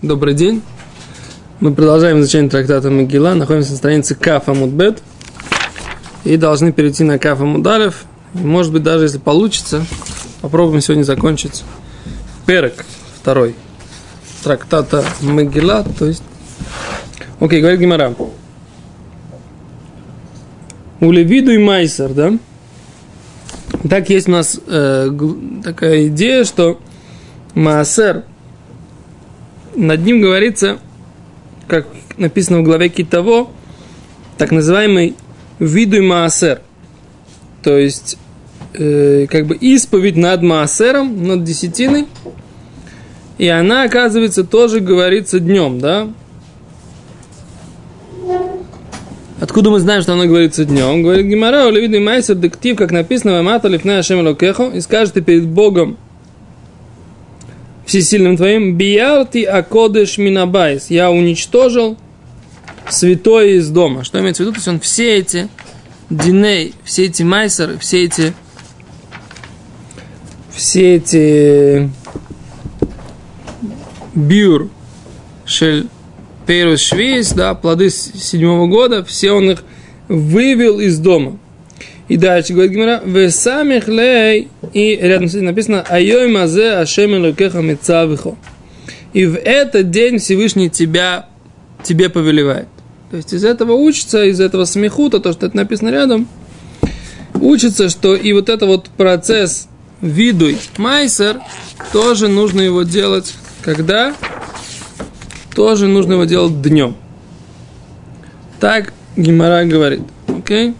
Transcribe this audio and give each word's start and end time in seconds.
Добрый 0.00 0.34
день. 0.34 0.62
Мы 1.58 1.74
продолжаем 1.74 2.20
изучение 2.20 2.48
трактата 2.48 2.88
Могила. 2.88 3.34
Находимся 3.34 3.72
на 3.72 3.78
странице 3.78 4.14
Кафа 4.14 4.54
Мудбет. 4.54 5.02
И 6.22 6.36
должны 6.36 6.70
перейти 6.70 7.02
на 7.02 7.18
Кафа 7.18 7.44
Мудалев. 7.44 8.04
Может 8.32 8.72
быть, 8.72 8.84
даже 8.84 9.06
если 9.06 9.18
получится, 9.18 9.84
попробуем 10.40 10.82
сегодня 10.82 11.02
закончить 11.02 11.64
перек 12.46 12.86
второй 13.20 13.56
трактата 14.44 15.04
Могила. 15.20 15.84
То 15.98 16.06
есть... 16.06 16.22
Окей, 17.40 17.60
говорит 17.60 17.80
Гимара. 17.80 18.14
У 21.00 21.10
Левиду 21.10 21.50
и 21.50 21.58
Майсер, 21.58 22.10
да? 22.10 22.34
Так 23.90 24.10
есть 24.10 24.28
у 24.28 24.30
нас 24.30 24.60
э, 24.64 25.10
такая 25.64 26.06
идея, 26.06 26.44
что 26.44 26.78
Маасер, 27.54 28.22
над 29.78 30.04
ним 30.04 30.20
говорится, 30.20 30.78
как 31.66 31.86
написано 32.16 32.60
в 32.60 32.64
главе 32.64 32.88
Китово, 32.88 33.48
так 34.36 34.50
называемый 34.50 35.14
видуй 35.58 36.00
Маасер. 36.00 36.60
То 37.62 37.78
есть, 37.78 38.18
э, 38.74 39.26
как 39.30 39.46
бы 39.46 39.56
исповедь 39.56 40.16
над 40.16 40.42
Маасером, 40.42 41.26
над 41.26 41.44
десятиной. 41.44 42.06
И 43.38 43.46
она, 43.46 43.84
оказывается, 43.84 44.44
тоже 44.44 44.80
говорится 44.80 45.38
днем, 45.38 45.78
да? 45.78 46.08
Откуда 49.40 49.70
мы 49.70 49.78
знаем, 49.78 50.02
что 50.02 50.14
оно 50.14 50.26
говорится 50.26 50.64
днем? 50.64 51.04
Говорит 51.04 51.26
Гимара, 51.26 51.68
Оливидный 51.68 52.00
Майсер, 52.00 52.34
дектив, 52.34 52.76
как 52.76 52.90
написано, 52.90 53.34
Вамата 53.34 53.68
Лифне 53.68 53.98
Ашем 53.98 54.26
Локехо, 54.26 54.70
и 54.70 54.80
скажете 54.80 55.20
перед 55.20 55.46
Богом 55.46 55.96
всесильным 57.88 58.36
твоим, 58.36 58.76
Биярти 58.76 59.44
Акодыш 59.44 60.18
Минабайс, 60.18 60.90
я 60.90 61.10
уничтожил 61.10 61.96
святое 62.90 63.56
из 63.56 63.70
дома. 63.70 64.04
Что 64.04 64.20
имеется 64.20 64.42
в 64.42 64.46
виду? 64.46 64.52
То 64.52 64.58
есть 64.58 64.68
он 64.68 64.78
все 64.78 65.16
эти 65.16 65.48
диней, 66.10 66.74
все 66.84 67.06
эти 67.06 67.22
майсеры, 67.22 67.78
все 67.78 68.04
эти 68.04 68.34
все 70.52 70.96
эти 70.96 71.90
бюр, 74.14 74.68
шель 75.46 75.88
Пейрус 76.46 76.80
Швейс, 76.80 77.32
да, 77.32 77.54
плоды 77.54 77.88
седьмого 77.88 78.66
года, 78.66 79.02
все 79.02 79.32
он 79.32 79.50
их 79.50 79.64
вывел 80.08 80.80
из 80.80 80.98
дома. 80.98 81.38
И 82.08 82.16
дальше 82.16 82.54
говорит 82.54 82.72
Гимара, 82.72 83.02
вы 83.04 83.30
сами 83.30 83.82
лей, 83.86 84.48
и 84.72 84.96
рядом 84.96 85.28
с 85.28 85.34
этим 85.34 85.44
написано, 85.46 85.84
айой 85.88 86.28
мазе 86.28 86.72
ашем 86.72 87.14
элокеха 87.14 87.60
мецавихо. 87.60 88.36
И 89.12 89.26
в 89.26 89.36
этот 89.36 89.90
день 89.90 90.18
Всевышний 90.18 90.70
тебя, 90.70 91.26
тебе 91.82 92.08
повелевает. 92.08 92.68
То 93.10 93.18
есть 93.18 93.32
из 93.32 93.44
этого 93.44 93.72
учится, 93.72 94.24
из 94.24 94.40
этого 94.40 94.64
смехута, 94.64 95.20
то, 95.20 95.32
что 95.32 95.46
это 95.46 95.56
написано 95.56 95.90
рядом, 95.90 96.28
учится, 97.34 97.88
что 97.90 98.16
и 98.16 98.32
вот 98.32 98.48
это 98.48 98.66
вот 98.66 98.88
процесс 98.96 99.68
видуй 100.00 100.58
майсер, 100.76 101.40
тоже 101.92 102.28
нужно 102.28 102.62
его 102.62 102.82
делать, 102.84 103.34
когда 103.62 104.14
тоже 105.54 105.88
нужно 105.88 106.14
его 106.14 106.24
делать 106.24 106.62
днем. 106.62 106.96
Так 108.60 108.92
Гимара 109.16 109.64
говорит. 109.64 110.02
Окей? 110.26 110.74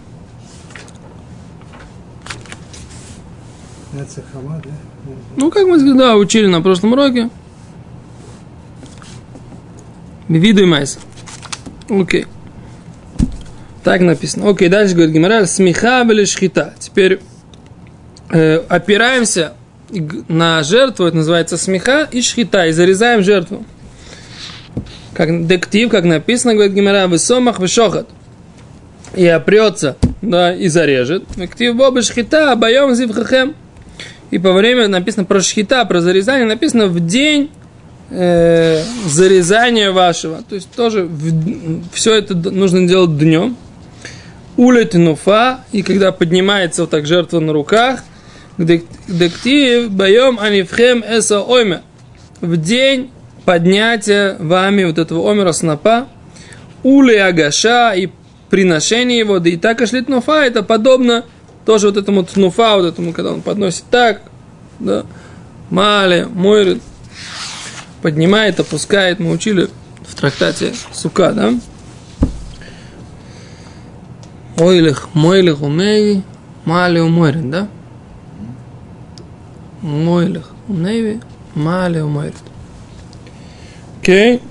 Ну, 5.35 5.49
как 5.49 5.67
мы 5.67 5.79
да, 5.95 6.15
учили 6.15 6.47
на 6.47 6.61
прошлом 6.61 6.93
уроке. 6.93 7.29
Виду 10.27 10.63
и 10.63 10.65
майс. 10.65 10.99
Окей. 11.89 12.27
Так 13.83 14.01
написано. 14.01 14.49
Окей, 14.49 14.69
дальше 14.69 14.93
говорит 14.93 15.13
Гимара. 15.13 15.45
Смеха 15.45 16.01
или 16.03 16.25
шхита. 16.25 16.75
Теперь 16.77 17.19
э, 18.29 18.57
опираемся 18.69 19.53
на 20.27 20.61
жертву, 20.61 21.05
это 21.05 21.17
называется 21.17 21.57
смеха, 21.57 22.07
и 22.11 22.21
шхита, 22.21 22.67
и 22.67 22.71
зарезаем 22.71 23.23
жертву 23.23 23.65
как 25.19 25.47
дектив, 25.47 25.89
как 25.89 26.05
написано, 26.05 26.53
говорит 26.53 26.71
Гимара, 26.71 27.07
высомах 27.07 27.59
вышохат. 27.59 28.07
И 29.15 29.27
опрется, 29.27 29.97
да, 30.21 30.55
и 30.55 30.69
зарежет. 30.69 31.25
Дектив 31.35 31.75
боба 31.75 32.01
шхита, 32.01 32.53
обоем 32.53 32.95
зивхахем. 32.95 33.53
И 34.31 34.37
по 34.37 34.51
время 34.51 34.87
написано 34.87 35.25
про 35.25 35.41
шхита, 35.41 35.83
про 35.85 36.01
зарезание, 36.01 36.45
написано 36.45 36.87
в 36.87 36.99
день 36.99 37.49
э, 38.11 38.83
зарезания 39.05 39.91
вашего. 39.91 40.43
То 40.47 40.55
есть 40.55 40.69
тоже 40.71 41.03
в, 41.03 41.83
все 41.93 42.15
это 42.15 42.35
нужно 42.35 42.87
делать 42.87 43.17
днем. 43.17 43.57
Улет 44.57 44.93
нуфа, 44.93 45.61
и 45.71 45.81
когда 45.83 46.11
поднимается 46.11 46.81
вот 46.81 46.91
так 46.91 47.05
жертва 47.05 47.39
на 47.39 47.53
руках, 47.53 48.03
дектив 48.57 49.89
боем 49.89 50.37
анифхем 50.39 51.01
эса 51.07 51.41
ойме. 51.41 51.81
В 52.41 52.57
день 52.57 53.09
поднятие 53.45 54.35
вами 54.37 54.83
вот 54.83 54.97
этого 54.97 55.31
омера 55.31 55.53
снопа, 55.53 56.07
ули 56.83 57.15
агаша 57.15 57.93
и 57.93 58.09
приношение 58.49 59.19
его, 59.19 59.39
да 59.39 59.49
и 59.49 59.57
так 59.57 59.81
ашлит 59.81 60.09
нуфа, 60.09 60.45
это 60.45 60.61
подобно 60.61 61.25
тоже 61.69 61.85
вот 61.85 61.97
этому 61.97 62.23
тнуфа, 62.23 62.77
вот 62.77 62.85
этому, 62.85 63.13
когда 63.13 63.31
он 63.31 63.43
подносит 63.43 63.83
так, 63.91 64.23
да, 64.79 65.05
мале, 65.69 66.25
мойрит, 66.25 66.81
поднимает, 68.01 68.59
опускает, 68.59 69.19
мы 69.19 69.29
учили 69.29 69.67
в 70.01 70.15
трактате 70.15 70.73
Сука, 70.91 71.31
да? 71.31 71.53
Ойлих, 74.57 75.09
мойлих, 75.13 75.61
умей, 75.61 76.23
мале, 76.65 77.03
умойрит, 77.03 77.51
да? 77.51 77.67
Мойлих, 79.83 80.49
умей, 80.67 81.19
мале, 81.53 82.03
умойрит. 82.03 82.33
Окей. 84.01 84.41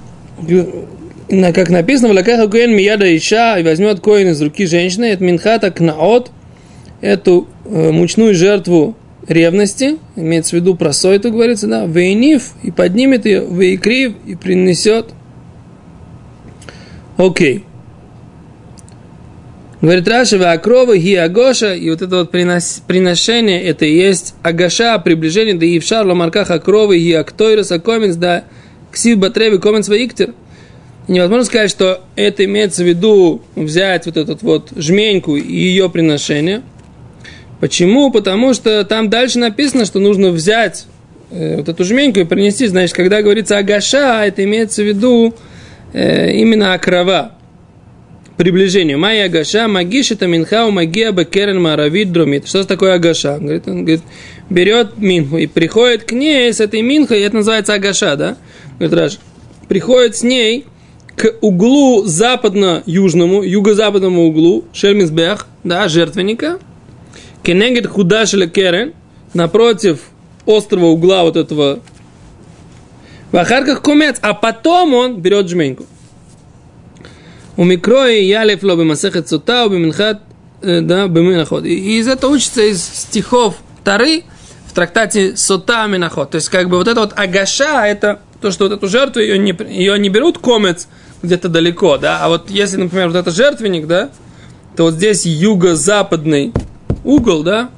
Как 1.53 1.69
написано, 1.69 2.11
в 2.11 2.13
лакаха 2.13 2.47
коин 2.47 2.77
мияда 2.77 3.17
иша 3.17 3.59
и 3.59 3.65
возьмет 3.65 3.99
коин 3.99 4.29
из 4.29 4.41
руки 4.41 4.67
женщины, 4.67 5.07
это 5.07 5.25
минхата 5.25 5.73
кнаот, 5.73 6.31
эту 7.01 7.49
э, 7.65 7.91
мучную 7.91 8.35
жертву 8.35 8.97
ревности, 9.27 9.99
имеется 10.17 10.51
в 10.51 10.61
виду 10.61 10.75
про 10.75 10.93
сойту, 10.93 11.31
говорится, 11.31 11.67
да, 11.67 11.87
вейнив, 11.87 12.43
и 12.63 12.71
поднимет 12.71 13.27
ее, 13.27 13.47
вейкрив, 13.49 14.15
и 14.27 14.35
принесет. 14.35 15.11
Окей. 17.17 17.59
Okay. 17.59 17.63
Говорит 19.81 20.09
Раша, 20.09 20.51
акрова 20.51 20.97
ги 20.97 21.15
агоша, 21.15 21.73
и 21.73 21.89
вот 21.89 22.03
это 22.03 22.17
вот 22.17 22.33
принос, 22.33 22.83
приношение, 22.85 23.63
это 23.63 23.85
и 23.85 23.95
есть 23.95 24.35
агаша, 24.43 24.99
приближение, 24.99 25.55
да 25.55 25.65
и 25.67 25.79
в 25.79 25.85
шарло 25.85 26.15
марках 26.15 26.51
акровы, 26.51 26.99
ги 26.99 27.13
актойрос, 27.13 27.71
акомец, 27.71 28.17
да, 28.17 28.43
Ксив 28.91 29.19
Батреви 29.19 29.59
Коменс 29.59 29.89
Ваиктер. 29.89 30.35
Невозможно 31.07 31.45
сказать, 31.45 31.71
что 31.71 32.03
это 32.17 32.45
имеется 32.45 32.83
в 32.83 32.89
виду 32.89 33.41
взять 33.55 34.07
вот 34.07 34.17
этот 34.17 34.43
вот 34.43 34.71
жменьку 34.75 35.37
и 35.37 35.53
ее 35.53 35.89
приношение. 35.89 36.63
Почему? 37.61 38.11
Потому 38.11 38.55
что 38.55 38.85
там 38.85 39.11
дальше 39.11 39.39
написано, 39.39 39.85
что 39.85 39.99
нужно 39.99 40.31
взять 40.31 40.87
э, 41.31 41.57
вот 41.57 41.69
эту 41.69 41.85
жменьку 41.85 42.21
и 42.21 42.25
принести. 42.25 42.67
Значит, 42.67 42.95
когда 42.95 43.23
говорится 43.23 43.59
агаша, 43.59 44.25
это 44.25 44.45
имеется 44.45 44.83
в 44.83 44.87
виду 44.87 45.35
э, 45.93 46.33
именно 46.33 46.75
окрова. 46.75 47.33
Приближение. 48.37 48.97
Майя 48.97 49.25
агаша, 49.25 49.67
магиш 49.67 50.13
это 50.13 50.29
минхау 50.29 50.71
магия 50.71 51.11
бакерен 51.11 51.61
маравид 51.61 52.13
дромит. 52.13 52.47
Что 52.47 52.63
такое 52.63 52.95
агаша? 52.95 53.35
Он 53.35 53.41
говорит, 53.41 53.67
он 53.67 53.85
говорит, 53.85 54.03
берет 54.49 54.99
минху 54.99 55.39
и 55.39 55.49
приходит 55.49 56.05
к 56.05 56.13
ней 56.13 56.53
с 56.53 56.61
этой 56.61 56.83
минхой, 56.83 57.19
и 57.19 57.23
это 57.23 57.37
называется 57.37 57.75
агаша, 57.75 58.15
да? 58.15 58.37
говорит 58.79 58.97
Раш, 58.97 59.19
приходит 59.69 60.17
с 60.17 60.23
ней 60.23 60.67
к 61.17 61.35
углу 61.41 62.05
западно-южному, 62.05 63.43
юго-западному 63.43 64.27
углу, 64.27 64.65
Шельмисбех, 64.73 65.49
да, 65.65 65.89
жертвенника, 65.89 66.61
Кенегет 67.49 67.87
Худашеля 67.87 68.47
Керен, 68.47 68.93
напротив 69.33 70.01
острого 70.45 70.89
угла 70.89 71.23
вот 71.23 71.35
этого 71.35 71.81
в 73.33 73.37
Ахарках 73.39 73.81
кумец, 73.81 74.19
а 74.21 74.35
потом 74.35 74.93
он 74.93 75.23
берет 75.23 75.49
жменьку. 75.49 75.87
У 77.57 77.65
микрои 77.65 78.21
ялев 78.21 78.63
ло 78.63 78.77
бимасехет 78.77 79.31
сота, 79.31 79.65
у 79.65 79.71
биминхат, 79.71 80.21
э, 80.61 80.83
да, 80.83 81.09
биминахот. 81.09 81.65
И 81.65 81.99
из 81.99 82.07
этого 82.07 82.33
учится 82.33 82.61
из 82.61 82.85
стихов 82.85 83.57
Тары 83.83 84.25
в 84.67 84.75
трактате 84.75 85.35
Сота 85.35 85.87
Минахот. 85.87 86.33
То 86.33 86.35
есть, 86.35 86.51
как 86.51 86.69
бы 86.69 86.77
вот 86.77 86.87
это 86.87 87.01
вот 87.01 87.15
Агаша, 87.19 87.87
это 87.87 88.21
то, 88.43 88.51
что 88.51 88.65
вот 88.65 88.75
эту 88.75 88.89
жертву 88.89 89.23
ее 89.23 89.39
не, 89.39 89.57
ее 89.71 89.99
не 89.99 90.11
берут 90.11 90.37
комец 90.37 90.87
где-то 91.23 91.49
далеко, 91.49 91.97
да, 91.97 92.19
а 92.23 92.29
вот 92.29 92.51
если, 92.51 92.77
например, 92.77 93.09
вот 93.09 93.17
это 93.17 93.31
жертвенник, 93.31 93.87
да, 93.87 94.11
то 94.77 94.83
вот 94.83 94.95
здесь 94.97 95.25
юго-западный 95.25 96.53
угол, 97.05 97.43
да, 97.43 97.71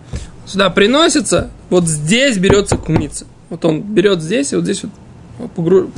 сюда 0.46 0.70
приносится, 0.70 1.50
вот 1.68 1.86
здесь 1.86 2.38
берется 2.38 2.76
кумица. 2.76 3.26
Вот 3.48 3.64
он 3.64 3.82
берет 3.82 4.22
здесь, 4.22 4.52
и 4.52 4.56
вот 4.56 4.64
здесь 4.64 4.82
вот 5.38 5.52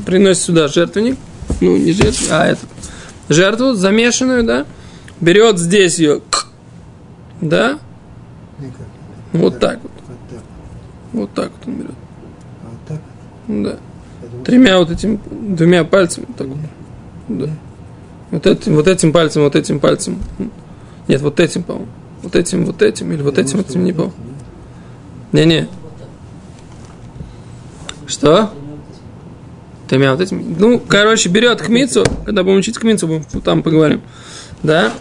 приносит 0.07 0.43
сюда 0.43 0.69
жертвенник, 0.69 1.17
ну, 1.61 1.77
не 1.77 1.93
жертву, 1.93 2.27
а 2.31 2.47
этот, 2.47 2.69
жертву 3.29 3.75
замешанную, 3.75 4.45
да, 4.45 4.67
берет 5.21 5.59
здесь 5.59 5.99
ее, 5.99 6.21
да, 7.41 7.79
вот 9.33 9.59
так 9.59 9.81
вот, 9.83 9.91
Вот 11.13 11.35
так. 11.35 11.51
вот 11.53 11.69
он 11.69 11.75
берет, 11.75 11.95
да, 13.49 13.77
тремя 14.45 14.79
вот 14.79 14.91
этим, 14.91 15.21
двумя 15.31 15.85
пальцами, 15.85 16.27
так 16.37 16.47
вот, 16.47 16.59
да, 17.29 17.51
вот 18.31 18.47
этим, 18.47 18.75
вот 18.77 18.87
этим 18.89 19.13
пальцем, 19.13 19.43
вот 19.43 19.57
этим 19.57 19.81
пальцем, 19.81 20.19
нет, 21.09 21.21
вот 21.21 21.41
этим, 21.41 21.63
по-моему, 21.65 21.89
вот 22.23 22.37
этим, 22.37 22.65
вот 22.65 22.83
этим, 22.83 23.13
или 23.13 23.23
вот 23.23 23.39
этим, 23.39 23.59
вот 23.59 23.71
этим, 23.71 23.85
не 23.85 23.93
помню. 23.93 24.13
нет? 25.33 25.47
Не-не. 25.47 25.69
Что? 28.07 28.51
Тремя 29.89 30.13
вот 30.13 30.21
этими. 30.21 30.43
Ну, 30.59 30.81
короче, 30.81 31.29
берет 31.29 31.61
кмицу, 31.61 32.05
когда 32.25 32.43
будем 32.43 32.59
учить 32.59 32.79
кмицу, 32.79 33.07
будем 33.07 33.25
там 33.43 33.63
поговорим. 33.63 34.03
Да? 34.63 34.93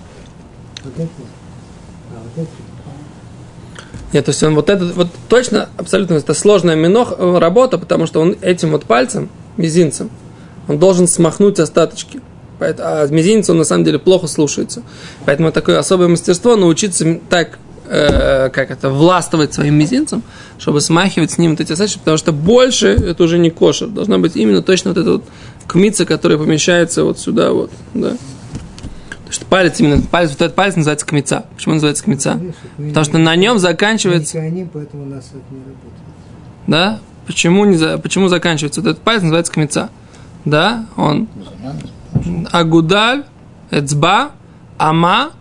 Нет, 4.14 4.26
то 4.26 4.30
есть 4.30 4.44
он 4.44 4.56
вот 4.56 4.70
этот, 4.70 4.96
вот 4.96 5.08
точно, 5.30 5.70
абсолютно, 5.78 6.16
это 6.16 6.34
сложная 6.34 6.76
минох, 6.76 7.14
э, 7.18 7.38
работа, 7.38 7.78
потому 7.78 8.08
что 8.08 8.20
он 8.20 8.36
этим 8.42 8.72
вот 8.72 8.84
пальцем, 8.84 9.30
мизинцем, 9.56 10.10
он 10.68 10.80
должен 10.80 11.08
смахнуть 11.08 11.60
остаточки. 11.60 12.20
Поэт- 12.62 12.80
А 12.80 13.08
мизинец, 13.08 13.50
он 13.50 13.58
на 13.58 13.64
самом 13.64 13.84
деле 13.86 13.98
плохо 13.98 14.28
слушается. 14.28 14.84
Поэтому 15.26 15.52
такое 15.52 15.80
особое 15.80 16.08
мастерство 16.08 16.56
научиться 16.56 17.18
так, 17.28 17.58
э, 17.88 18.52
как 18.54 18.70
это, 18.70 18.92
властвовать 18.92 19.52
своим 19.52 19.74
мизинцем, 19.80 20.22
чтобы 20.60 20.80
смахивать 20.80 21.32
с 21.32 21.40
ним 21.40 21.52
вот 21.52 21.60
эти 21.60 21.72
остаточки, 21.72 21.98
потому 21.98 22.18
что 22.18 22.32
больше 22.32 22.90
это 22.90 23.24
уже 23.24 23.40
не 23.40 23.50
кошер. 23.50 23.88
Должна 23.88 24.20
быть 24.20 24.36
именно 24.36 24.62
точно 24.62 24.92
вот 24.92 25.00
эта 25.00 25.12
вот 25.14 25.24
кмица, 25.66 26.06
которая 26.06 26.38
помещается 26.38 27.04
вот 27.04 27.18
сюда 27.18 27.52
вот, 27.52 27.72
да. 27.96 28.10
Потому 29.10 29.32
что 29.32 29.46
палец, 29.46 29.80
именно 29.80 30.04
палец, 30.04 30.30
вот 30.30 30.42
этот 30.42 30.54
палец 30.54 30.76
называется 30.76 31.08
кмица. 31.08 31.46
Почему 31.56 31.74
называется 31.74 32.04
кмица? 32.04 32.40
Потому 32.78 33.06
что 33.06 33.18
на 33.18 33.36
нем 33.36 33.58
заканчивается... 33.58 34.34
коаним, 34.38 34.70
поэтому 34.72 35.02
у 35.02 35.08
нас 35.08 35.26
это 35.30 35.42
не 35.50 35.62
работает. 35.62 35.94
Да? 36.68 37.00
Почему, 37.26 37.66
не 37.66 37.78
за, 37.78 37.98
почему 37.98 38.28
заканчивается 38.28 38.82
вот 38.82 38.92
этот 38.92 39.02
палец, 39.02 39.24
называется 39.24 39.52
кмица? 39.52 39.90
Да? 40.46 40.86
Он 40.96 41.28
агудаль, 42.52 43.26
эцба, 43.70 44.32
ама, 44.78 45.32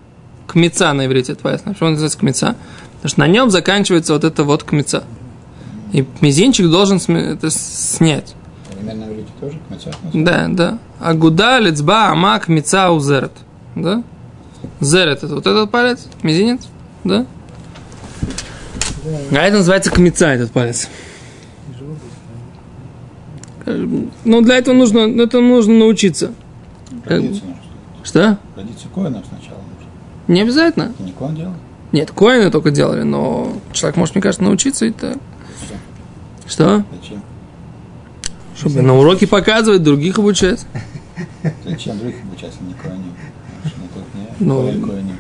кмица 0.47 0.93
на 0.93 1.07
иврите, 1.07 1.33
это. 1.33 1.43
Почему 1.43 1.75
он 1.81 1.93
называется 1.93 2.19
кмица? 2.19 2.57
Потому 2.95 3.09
что 3.09 3.21
на 3.21 3.27
нем 3.27 3.51
заканчивается 3.51 4.13
вот 4.13 4.25
это 4.25 4.45
вот 4.45 4.63
кмица. 4.63 5.05
И 5.93 6.07
мизинчик 6.21 6.69
должен 6.69 6.99
это 7.17 7.51
снять. 7.51 8.35
Примерно 8.77 9.07
в 9.07 9.13
иврите 9.13 9.31
тоже 9.41 9.59
кмецах 9.69 9.95
Да, 10.13 10.47
да. 10.49 10.79
Агудаль, 11.01 11.71
эцба, 11.71 12.09
ама, 12.09 12.39
кмица, 12.39 12.91
узерет. 12.91 13.33
Да? 13.75 14.03
Зерет 14.81 15.25
это 15.25 15.35
вот 15.35 15.47
этот 15.47 15.71
палец, 15.71 16.07
мизинец, 16.23 16.69
да? 17.05 17.27
А 19.33 19.37
это 19.37 19.59
называется 19.59 19.91
кмица, 19.91 20.27
этот 20.27 20.53
палец. 20.53 20.89
Будет. 23.67 24.09
Ну, 24.25 24.41
для 24.43 24.57
этого 24.57 24.75
нужно, 24.75 25.01
это 25.21 25.41
нужно 25.41 25.75
научиться. 25.75 26.33
Родиться 27.05 27.45
нужно. 27.45 27.57
Что? 28.03 28.39
Родиться 28.57 28.89
коином 28.89 29.25
сначала 29.25 29.59
нужно. 29.59 29.91
Не 30.29 30.43
обязательно. 30.43 30.85
Это 30.85 31.03
не 31.03 31.13
коин 31.13 31.35
делал? 31.35 31.55
Нет, 31.93 32.11
коины 32.13 32.51
только 32.51 32.71
делали, 32.71 33.03
но 33.03 33.53
человек 33.73 33.97
может, 33.97 34.15
мне 34.15 34.23
кажется, 34.23 34.45
научиться 34.45 34.87
и 34.87 34.91
так. 34.91 35.19
Что? 36.47 36.85
Зачем? 37.01 37.23
Чтобы 38.57 38.83
на 38.83 38.97
уроке 38.97 39.27
показывать, 39.27 39.83
других 39.83 40.19
обучать. 40.19 40.67
Зачем 41.65 41.99
других 41.99 42.23
не 42.25 42.31
мы 42.31 43.89
тут 43.95 44.05
не 44.15 44.47
Ну, 44.47 44.63
коин, 44.67 44.87
коиним. 44.87 45.17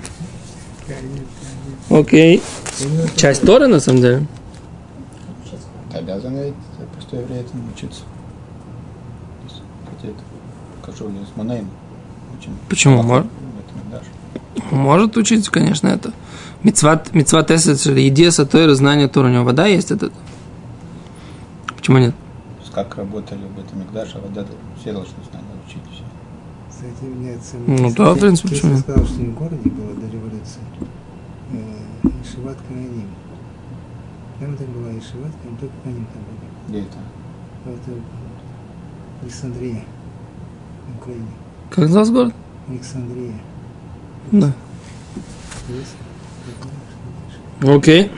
Окей. 1.90 2.42
Часть 3.16 3.42
Торы, 3.42 3.66
на 3.66 3.80
самом 3.80 4.00
деле. 4.00 4.26
Ты 5.90 5.98
обязан 5.98 6.36
ведь 6.36 6.54
просто 6.92 7.16
еврей 7.16 7.40
этому 7.40 7.64
учиться. 7.74 8.02
Почему? 12.68 13.02
Это 13.02 13.26
Мигдаш. 13.84 14.04
Может 14.70 15.16
учиться, 15.16 15.50
конечно, 15.50 15.88
это. 15.88 16.12
Мецват, 16.62 17.14
мецват 17.14 17.50
эсэс, 17.50 17.86
идея 17.86 18.30
Тойра, 18.30 18.74
знание 18.74 19.08
Тора. 19.08 19.28
У 19.28 19.30
него 19.30 19.44
вода 19.44 19.66
есть 19.66 19.90
этот? 19.90 20.12
Почему 21.76 21.98
нет? 21.98 22.14
Как 22.72 22.96
работали 22.96 23.40
в 23.56 23.58
этом 23.58 23.80
Мигдаше, 23.80 24.18
а 24.18 24.20
вода 24.20 24.46
все 24.80 24.92
должны 24.92 25.14
знать, 25.30 25.42
научить 25.52 25.82
все. 25.92 26.04
Кстати, 26.70 27.10
мне 27.10 27.32
это 27.32 27.42
Ну 27.66 27.92
да, 27.92 28.14
в 28.14 28.18
принципе, 28.18 28.48
почему 28.50 28.72
нет? 28.74 28.80
сказал, 28.82 29.04
что 29.04 29.20
не 29.20 29.26
в 29.26 29.34
городе 29.34 29.68
было 29.70 29.92
до 29.94 30.06
революции. 30.06 30.60
Э, 31.52 32.08
Ишиват 32.22 32.56
Кааним. 32.68 33.08
Там 34.38 34.56
так 34.56 34.68
была 34.68 34.90
Ишиват, 34.92 35.32
там 35.42 35.56
только 35.58 35.74
Кааним 35.82 36.06
там 36.06 36.22
были. 36.68 36.80
Где 36.80 36.88
это? 36.88 36.98
Это 37.66 38.00
Александрия, 39.22 39.84
Украине. 40.98 41.26
Как 41.70 41.78
назывался 41.78 42.12
город? 42.12 42.34
Александрия. 42.68 43.32
Да. 44.32 44.52
Окей. 47.62 48.10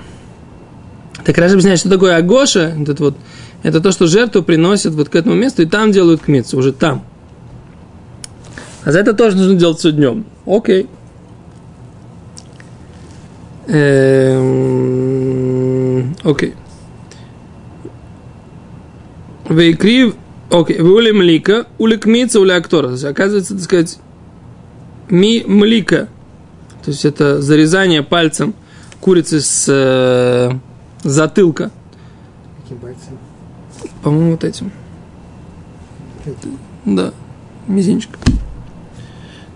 Так 1.25 1.39
раз 1.39 1.53
объясняет, 1.53 1.79
что 1.79 1.89
такое 1.89 2.17
Агоша, 2.17 2.75
вот 2.77 2.89
это 2.89 3.03
вот, 3.03 3.17
это 3.63 3.81
то, 3.81 3.93
что 3.93 4.07
жертву 4.07 4.43
приносят 4.43 4.95
вот 4.95 5.09
к 5.09 5.15
этому 5.15 5.37
месту, 5.37 5.63
и 5.63 5.67
там 5.67 5.93
делают 5.93 6.23
кмицу, 6.23 6.59
уже 6.59 6.73
там. 6.73 7.05
А 8.85 8.91
за 8.91 8.99
это 9.01 9.15
тоже 9.15 9.37
нужно 9.37 9.55
делать 9.55 9.79
все 9.79 9.93
днем. 9.93 10.25
Окей. 10.45 10.89
Эм, 13.69 15.13
Окей. 16.25 16.55
Вейкрив, 19.49 20.17
окей, 20.53 20.81
вы 20.81 21.13
млика, 21.13 21.67
ули 21.79 21.97
кмица, 21.97 22.41
ули 22.41 22.53
актора. 22.53 22.87
То 22.89 22.93
есть, 22.93 23.05
оказывается, 23.05 23.55
так 23.55 23.63
сказать, 23.65 23.99
ми 25.09 25.43
млика, 25.47 26.09
то 26.85 26.91
есть 26.91 27.05
это 27.05 27.41
зарезание 27.43 28.03
пальцем 28.03 28.55
курицы 29.01 29.41
с 29.41 29.67
э, 29.69 30.53
затылка. 31.03 31.71
Каким 32.63 32.79
пальцем? 32.79 33.19
По-моему, 34.03 34.33
вот 34.33 34.45
этим. 34.45 34.71
Этим. 36.25 36.59
Да, 36.85 37.13
мизинчик. 37.67 38.11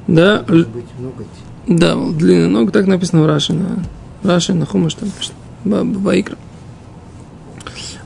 Да, 0.09 0.45
Может 0.49 0.69
быть, 0.69 0.85
ноготь. 0.99 1.27
да, 1.67 1.97
вот 1.97 2.17
длинный 2.17 2.49
ног, 2.49 2.71
так 2.73 2.87
написано 2.87 3.23
в 3.23 3.27
Раши, 3.27 3.53
на 3.55 3.83
Раши, 4.23 4.55
на 4.55 4.67
Хумаш 4.67 4.95
там 4.95 5.11
пишет. 5.11 5.33
Ба- 5.65 5.85
ба- 5.85 5.99
Баикра. 5.99 6.37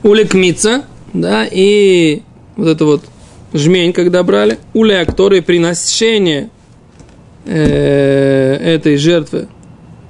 Уликмица, 0.03 0.85
да, 1.13 1.45
и 1.49 2.23
вот 2.61 2.67
это 2.67 2.85
вот 2.85 3.01
жмень, 3.53 3.91
когда 3.91 4.21
брали. 4.21 4.59
Уля, 4.73 5.03
которые 5.03 5.41
приношение 5.41 6.51
э, 7.45 8.55
этой 8.55 8.97
жертвы, 8.97 9.47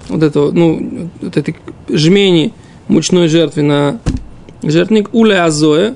вот 0.09 0.21
этого, 0.21 0.51
ну, 0.51 1.09
вот 1.21 1.37
этой 1.37 1.55
жмени 1.87 2.53
мучной 2.89 3.29
жертвы 3.29 3.61
на 3.61 4.01
жертвник, 4.63 5.13
уля 5.13 5.45
азоя 5.45 5.95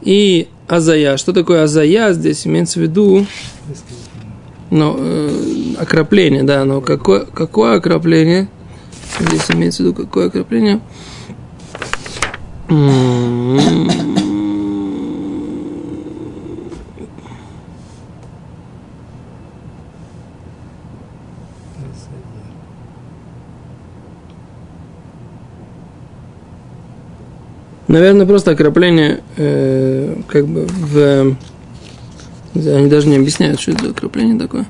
и 0.00 0.48
азая. 0.68 1.18
Что 1.18 1.34
такое 1.34 1.64
азая? 1.64 2.14
Здесь 2.14 2.46
имеется 2.46 2.78
в 2.78 2.82
виду 2.82 3.26
ну, 4.70 4.96
э, 4.98 5.74
окропление, 5.76 6.44
да, 6.44 6.64
но 6.64 6.80
какое, 6.80 7.26
какое 7.26 7.76
окропление? 7.76 8.48
Здесь 9.18 9.50
имеется 9.50 9.82
в 9.82 9.86
виду 9.86 9.94
какое 9.94 10.28
окропление? 10.28 10.80
М-м-м. 12.70 14.19
Наверное, 27.90 28.24
просто 28.24 28.52
окропление 28.52 29.20
э, 29.36 30.14
как 30.28 30.46
бы 30.46 30.64
в... 30.64 31.36
Они 32.54 32.88
даже 32.88 33.08
не 33.08 33.16
объясняют, 33.16 33.60
что 33.60 33.72
это 33.72 33.86
за 33.86 33.90
окропление 33.90 34.38
такое. 34.38 34.64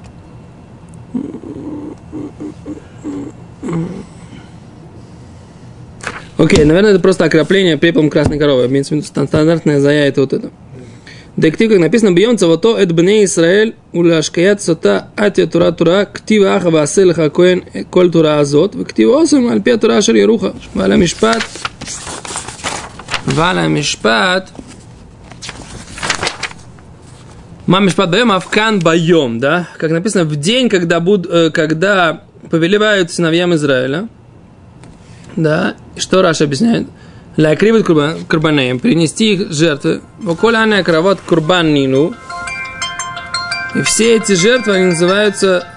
Окей, 6.38 6.64
наверное, 6.64 6.92
это 6.92 7.00
просто 7.00 7.26
окропление 7.26 7.76
пеплом 7.76 8.08
красной 8.08 8.38
коровы. 8.38 8.64
Имеется 8.68 8.94
в 8.94 8.96
виду 8.96 9.06
стандартная 9.06 9.80
зая, 9.80 10.08
это 10.08 10.22
вот 10.22 10.32
это. 10.32 10.50
Дектив, 11.36 11.70
как 11.70 11.78
написано, 11.78 12.12
бьемца 12.12 12.46
вот 12.46 12.62
то, 12.62 12.78
это 12.78 12.94
бне 12.94 13.26
Исраэль, 13.26 13.74
уляшкаят 13.92 14.62
сота, 14.62 15.08
атия 15.14 15.46
тура 15.46 15.72
тура, 15.72 16.06
ктива 16.06 16.54
аха 16.54 16.70
васель 16.70 17.12
хакоен, 17.12 17.64
коль 17.90 18.10
тура 18.10 18.40
азот, 18.40 18.74
ктива 18.88 19.20
осам, 19.20 19.48
альпия 19.48 19.76
тура 19.76 19.98
ашер 19.98 20.14
яруха, 20.14 20.54
шмаля 20.72 20.96
мишпат, 20.96 21.42
Валя 23.30 23.68
Мишпат. 23.68 24.48
Мам 27.66 27.86
Мишпат 27.86 28.10
Байом, 28.10 28.32
Авкан 28.32 28.80
Байом, 28.80 29.38
да? 29.38 29.68
Как 29.78 29.90
написано, 29.90 30.24
в 30.24 30.36
день, 30.36 30.68
когда, 30.68 30.98
буд, 31.00 31.26
э, 31.30 31.50
когда 31.50 32.22
повелевают 32.50 33.12
сыновьям 33.12 33.54
Израиля. 33.54 34.08
Да, 35.36 35.74
что 35.96 36.22
Раша 36.22 36.44
объясняет? 36.44 36.88
Лакривит 37.36 37.86
курбанеем, 37.86 38.80
принести 38.80 39.34
их 39.34 39.52
жертвы. 39.52 40.02
Вакуляне 40.20 40.82
кроват 40.82 41.20
курбанину. 41.20 42.14
И 43.76 43.82
все 43.82 44.16
эти 44.16 44.32
жертвы, 44.32 44.74
они 44.74 44.86
называются 44.86 45.68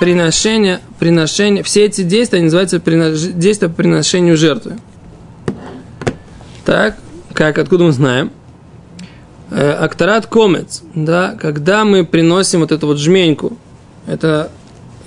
приношения, 0.00 0.80
приношения, 0.98 1.62
все 1.62 1.84
эти 1.84 2.02
действия, 2.02 2.38
они 2.38 2.46
называются 2.46 2.80
принож, 2.80 3.20
действия 3.20 3.68
по 3.68 3.74
приношению 3.74 4.38
жертвы. 4.38 4.78
Так, 6.64 6.96
как, 7.32 7.58
откуда 7.58 7.84
мы 7.84 7.92
знаем? 7.92 8.30
Э, 9.50 9.72
Акторат 9.72 10.26
комец, 10.26 10.82
да, 10.94 11.36
когда 11.40 11.84
мы 11.84 12.04
приносим 12.04 12.60
вот 12.60 12.72
эту 12.72 12.86
вот 12.86 12.98
жменьку, 12.98 13.56
это, 14.06 14.50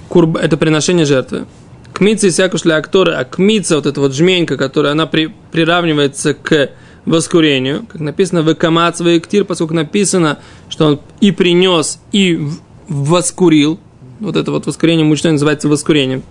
курб, 0.08 0.38
это 0.38 0.58
приношение 0.58 1.06
жертвы. 1.06 1.46
Кмица 1.94 2.28
и 2.28 2.32
сякушля 2.32 2.76
акторы, 2.76 3.14
а 3.14 3.24
кмица, 3.24 3.76
вот 3.76 3.88
эта 3.88 4.00
вот 4.00 4.14
жменька, 4.14 4.56
которая 4.56 4.92
она 4.92 5.08
при, 5.08 5.34
приравнивается 5.52 6.36
к 6.36 6.70
воскурению, 7.06 7.86
как 7.88 8.02
написано 8.02 8.44
в 8.44 8.54
камац 8.54 9.02
ктир, 9.24 9.46
поскольку 9.46 9.74
написано, 9.74 10.40
что 10.70 10.86
он 10.86 11.00
и 11.22 11.32
принес, 11.32 12.00
и 12.12 12.48
воскурил, 12.88 13.80
вот 14.20 14.36
это 14.36 14.52
вот 14.52 14.68
воскурение 14.68 15.06
мучное 15.06 15.32
называется 15.32 15.68
воскурением. 15.68 16.24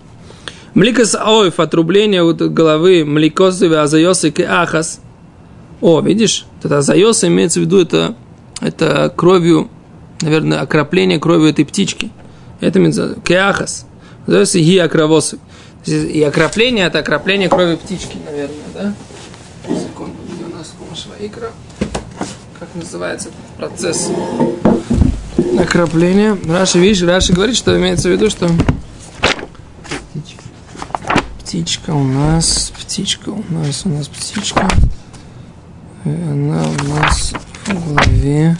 Мликас 0.75 1.15
аоев, 1.15 1.59
отрубление 1.59 2.23
вот 2.23 2.37
головы, 2.37 3.05
мликосовы 3.05 3.77
азайосы 3.79 4.33
ахас. 4.47 5.01
О, 5.81 6.01
видишь, 6.01 6.47
это 6.63 6.79
азайоса 6.79 7.29
имеется 7.29 7.61
в 7.61 7.63
виду, 7.63 7.81
это, 7.81 8.15
это 8.61 9.13
кровью, 9.15 9.69
наверное, 10.21 10.61
окропление 10.61 11.19
кровью 11.19 11.51
этой 11.51 11.65
птички. 11.65 12.11
Это 12.61 12.79
имеется 12.79 13.17
кеахас. 13.25 13.87
Азайосы 14.27 14.61
ги 14.61 14.79
акровосы. 14.79 15.39
И 15.87 16.23
окропление 16.23 16.87
это 16.87 16.99
окропление 16.99 17.49
крови 17.49 17.77
птички, 17.77 18.17
наверное, 18.25 18.57
да? 18.75 18.95
Секунду, 19.69 20.17
у 20.53 20.57
нас 20.57 20.75
икра? 21.21 21.51
Как 22.59 22.69
называется 22.75 23.29
этот 23.29 23.71
процесс? 23.71 24.11
окропление. 25.59 26.39
Раша, 26.47 26.79
видишь, 26.79 27.03
Раша 27.03 27.33
говорит, 27.33 27.57
что 27.57 27.77
имеется 27.77 28.09
в 28.09 28.13
виду, 28.13 28.31
что 28.31 28.49
птичка 31.41 31.91
у 31.91 32.05
нас, 32.05 32.73
птичка 32.79 33.31
у 33.31 33.43
нас, 33.49 33.83
у 33.85 33.89
нас 33.89 34.09
птичка. 34.09 34.69
Она 36.07 36.63
у 36.63 36.85
нас 36.89 37.33
в 37.67 37.89
голове, 37.89 38.57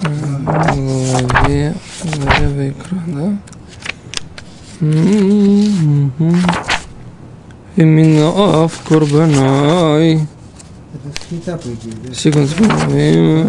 в 0.00 0.44
голове, 0.44 1.74
в 2.00 2.18
голове 2.18 2.70
икра, 2.70 2.98
да? 3.06 3.38
Именно 7.76 8.30
в 8.66 8.80
да? 12.04 12.14
Секунду, 12.14 12.48
секунду. 12.48 12.74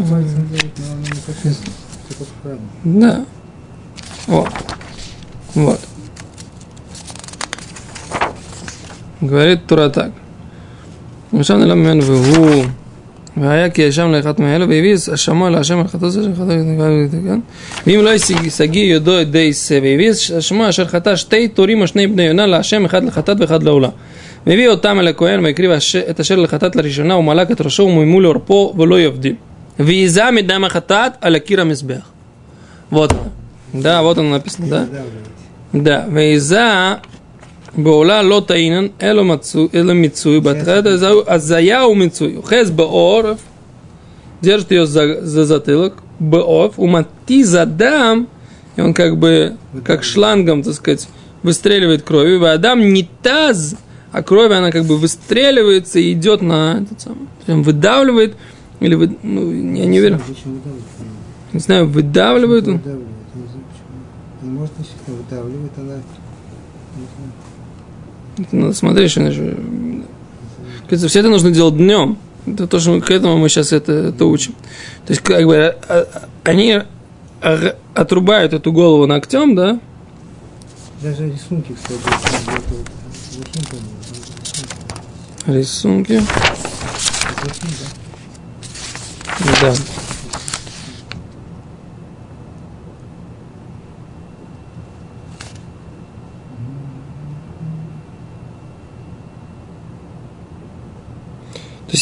Пальцем 0.07 0.47
делать, 0.49 0.77
но 0.77 0.93
оно 0.93 1.01
не 1.01 1.21
касается. 1.25 1.63
Только 2.07 2.23
в 2.23 2.41
храме. 2.43 2.67
Да. 2.83 3.25
О. 4.27 4.47
Вот. 5.55 5.79
говорит 9.21 9.65
Тура 9.65 9.89
так. 9.89 10.11
ושם 11.38 11.54
נעלם 11.56 11.78
ממנו 11.78 12.02
והוא, 12.02 12.64
והיה 13.36 13.70
כי 13.70 13.82
ישם 13.82 14.10
לאחת 14.12 14.38
מאלו, 14.40 14.68
והביא 14.68 14.96
השמוע 15.12 15.50
להשם 15.50 15.78
על 15.78 15.88
חטא 15.88 16.08
זה 16.08 16.22
שחטא 16.22 16.56
כן? 17.26 17.40
ואם 17.86 18.00
לא 18.02 18.10
ישגיא 18.44 18.94
ידו 18.96 19.20
את 19.20 19.30
דייס, 19.30 19.72
והביא 19.72 20.10
השמוע 20.36 20.68
אשר 20.68 20.84
חטא 20.86 21.16
שתי 21.16 21.48
תורים 21.48 21.80
או 21.80 21.86
שני 21.86 22.06
בני 22.06 22.22
יונה 22.22 22.46
להשם, 22.46 22.84
אחד 22.84 23.04
לחטאת 23.04 23.36
ואחד 23.40 23.62
לעולה. 23.62 23.88
והביא 24.46 24.68
אותם 24.68 24.98
אל 25.00 25.08
הכהן 25.08 25.44
והקריב 25.44 25.70
הש- 25.70 25.96
את 25.96 26.20
אשר 26.20 26.36
לחטאת 26.36 26.76
לראשונה, 26.76 27.16
ומלק 27.16 27.50
את 27.50 27.60
ראשו 27.60 27.82
ומוימו 27.82 28.20
לעורפו 28.20 28.74
ולא 28.78 29.00
יבדיל. 29.00 29.34
ויזה 29.80 30.30
מדם 30.30 30.64
החטאת 30.64 31.12
על 31.20 31.34
הקיר 31.34 31.60
המזבח. 31.60 32.10
Вот. 32.92 33.12
Да, 33.74 34.00
вот 34.02 34.18
оно 34.18 34.30
написано, 34.30 34.68
да? 34.68 34.84
Задавливать. 34.84 35.26
Да, 35.74 36.04
ועיזה 36.14 36.60
בעולה 37.78 38.22
לא 38.22 38.42
טעינן, 38.46 38.86
אלא 39.02 39.24
מצוי, 39.24 39.68
אלא 39.74 39.94
מיצוי, 39.94 40.40
בהתחלת 40.40 40.84
הזיה 41.26 41.86
ומיצוי. 41.86 42.36
אוחז 42.36 42.70
בעורף, 42.70 43.38
держит 44.42 44.70
ее 44.70 44.86
за, 44.86 45.24
за 45.26 45.44
затылок, 45.44 46.02
бов, 46.20 46.78
уматиз 46.78 47.54
адам, 47.54 48.28
и 48.76 48.80
он 48.80 48.92
как 48.94 49.18
бы, 49.18 49.56
как 49.84 50.04
шлангом, 50.04 50.62
так 50.62 50.74
сказать, 50.74 51.08
выстреливает 51.42 52.02
кровью, 52.02 52.42
и 52.42 52.46
адам 52.46 52.92
не 52.92 53.08
таз, 53.22 53.76
а 54.12 54.22
кровь, 54.22 54.52
она 54.52 54.70
как 54.70 54.84
бы 54.84 54.98
выстреливается 54.98 55.98
и 55.98 56.12
идет 56.12 56.42
на 56.42 56.82
этот 56.82 57.00
самый, 57.00 57.26
то 57.26 57.38
есть 57.38 57.48
он 57.48 57.62
выдавливает, 57.62 58.36
или, 58.80 58.94
вы, 58.94 59.16
ну, 59.22 59.50
я 59.50 59.86
не 59.86 60.00
уверен, 60.00 60.20
Зачем 60.28 60.54
выдавливать? 60.54 60.84
не 61.52 61.60
знаю, 61.60 61.86
выдавливает 61.86 62.68
он, 62.68 62.74
Выдавливает, 62.74 63.08
я 63.34 63.40
не 63.40 63.46
знаю 63.48 63.64
почему. 63.70 64.52
Не 64.52 64.58
может 64.58 64.72
действительно 64.78 65.16
выдавливает, 65.16 65.72
она... 65.78 65.94
надо 68.51 68.73
смотреть, 68.73 69.11
что 69.11 69.21
иначе- 69.21 69.57
все 71.07 71.19
это 71.19 71.29
нужно 71.29 71.51
делать 71.51 71.77
днем. 71.77 72.17
Это 72.45 72.67
то, 72.67 72.79
что 72.79 72.91
мы, 72.91 73.01
к 73.01 73.11
этому 73.11 73.37
мы 73.37 73.49
сейчас 73.49 73.71
это, 73.71 73.91
это 73.91 74.25
учим. 74.25 74.53
То 75.05 75.13
есть, 75.13 75.21
как 75.21 75.45
бы, 75.45 75.55
а- 75.57 75.75
а- 75.87 76.27
они 76.43 76.81
отрубают 77.93 78.53
эту 78.53 78.71
голову 78.71 79.05
ногтем, 79.07 79.55
да, 79.55 79.79
Даже 81.01 81.27
рисунки, 81.31 81.73
кстати, 81.73 81.99
рисунки, 85.47 86.21
Захим, 87.43 87.69
да? 89.61 89.73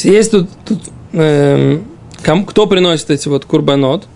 То 0.03 0.09
есть 0.09 0.31
тут, 0.31 0.49
тут 0.65 0.81
ком- 1.11 2.45
кто 2.45 2.67
приносит 2.67 3.09
эти 3.09 3.27
вот 3.27 3.45
курбанот. 3.45 4.07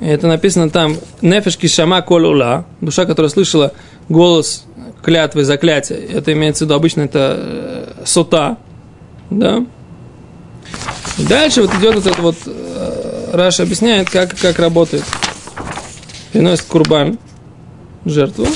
Это 0.00 0.26
написано 0.28 0.70
там 0.70 0.96
нефешки 1.20 1.66
шама 1.66 2.00
колула, 2.00 2.64
душа, 2.80 3.04
которая 3.04 3.30
слышала 3.30 3.72
голос 4.08 4.64
клятвы, 5.02 5.44
заклятия. 5.44 5.96
Это 5.96 6.32
имеется 6.32 6.64
в 6.64 6.68
виду 6.68 6.74
обычно 6.74 7.02
это 7.02 7.36
э, 7.38 8.02
сота, 8.04 8.56
да. 9.30 9.64
И 11.18 11.24
дальше 11.24 11.62
вот 11.62 11.74
идет 11.74 11.94
вот 11.96 12.06
это 12.06 12.22
вот 12.22 12.36
э, 12.46 13.30
Раша 13.32 13.64
объясняет, 13.64 14.08
как, 14.08 14.36
как 14.38 14.58
работает. 14.58 15.04
Приносит 16.32 16.64
курбан, 16.66 17.18
жертву. 18.04 18.46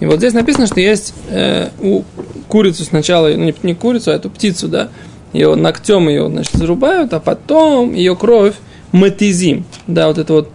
И 0.00 0.06
вот 0.06 0.16
здесь 0.16 0.32
написано, 0.32 0.66
что 0.66 0.80
есть 0.80 1.14
э, 1.28 1.68
у 1.80 2.02
курицу 2.48 2.84
сначала, 2.84 3.28
ну 3.28 3.44
не, 3.44 3.54
не 3.62 3.74
курицу, 3.74 4.10
а 4.10 4.14
эту 4.14 4.30
птицу, 4.30 4.68
да, 4.68 4.88
ее 5.32 5.54
ногтем 5.54 6.08
ее, 6.08 6.28
значит, 6.28 6.54
зарубают, 6.54 7.12
а 7.12 7.20
потом 7.20 7.94
ее 7.94 8.16
кровь 8.16 8.54
матизим, 8.92 9.64
да, 9.86 10.08
вот 10.08 10.18
это 10.18 10.32
вот 10.32 10.50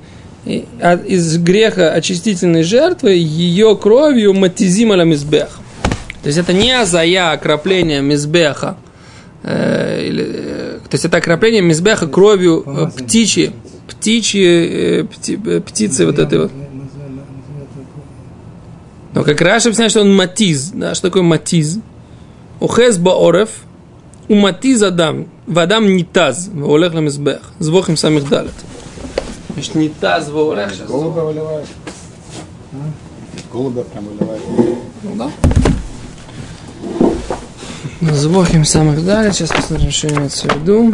от- 0.81 1.05
из 1.05 1.37
греха 1.37 1.91
очистительной 1.91 2.63
жертвы 2.63 3.11
ее 3.13 3.75
кровью 3.75 4.33
матизим 4.33 4.91
аля 4.91 5.03
мизбех. 5.03 5.59
То 6.21 6.27
есть 6.27 6.37
это 6.37 6.53
не 6.53 6.71
азая 6.71 7.31
окропление 7.31 8.01
мизбеха, 8.01 8.77
э, 9.43 10.05
или, 10.07 10.23
э, 10.27 10.79
то 10.83 10.93
есть 10.95 11.05
это 11.05 11.17
окропление 11.17 11.61
мизбеха 11.61 12.07
кровью 12.07 12.63
э, 12.65 12.87
птичьи, 12.97 13.51
птичьи, 13.87 14.43
э, 14.43 15.01
пти- 15.03 15.39
э, 15.57 15.61
птицы 15.61 16.05
вот 16.05 16.19
этой 16.19 16.39
вот. 16.39 16.51
Но 19.13 19.23
как 19.23 19.39
Раша 19.39 19.69
объясняет, 19.69 19.91
что 19.91 20.01
он 20.01 20.13
матиз. 20.13 20.71
Да, 20.73 20.93
что 20.93 21.07
такое 21.07 21.23
матиз? 21.23 21.79
Ухез 22.59 22.97
баорев, 22.97 23.49
у 24.27 24.35
матиз 24.35 24.81
адам, 24.81 25.27
вадам 25.47 25.95
нитаз, 25.95 26.49
ваолех 26.53 26.93
ламизбех, 26.93 27.41
звохим 27.59 27.97
самих 27.97 28.27
далет. 28.29 28.53
Значит, 29.53 29.75
нитаз 29.75 30.29
ваолех. 30.29 30.73
сейчас 30.73 30.87
Голубя 30.87 31.21
выливает. 31.21 31.67
А? 32.73 33.53
Голубя 33.53 33.83
прям 33.83 34.05
выливает. 34.05 34.41
Ну 35.03 35.15
да. 35.15 35.31
Звохим 38.13 38.65
самых 38.65 39.05
далее. 39.05 39.31
Сейчас 39.31 39.49
посмотрим, 39.49 39.91
что 39.91 40.07
имеется 40.09 40.47
в 40.47 40.55
виду. 40.55 40.93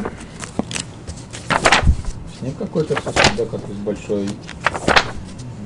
Нет 2.42 2.54
какой-то 2.58 2.96
сосуд, 2.96 3.32
да, 3.38 3.46
как 3.46 3.62
из 3.70 3.76
большой. 3.78 4.30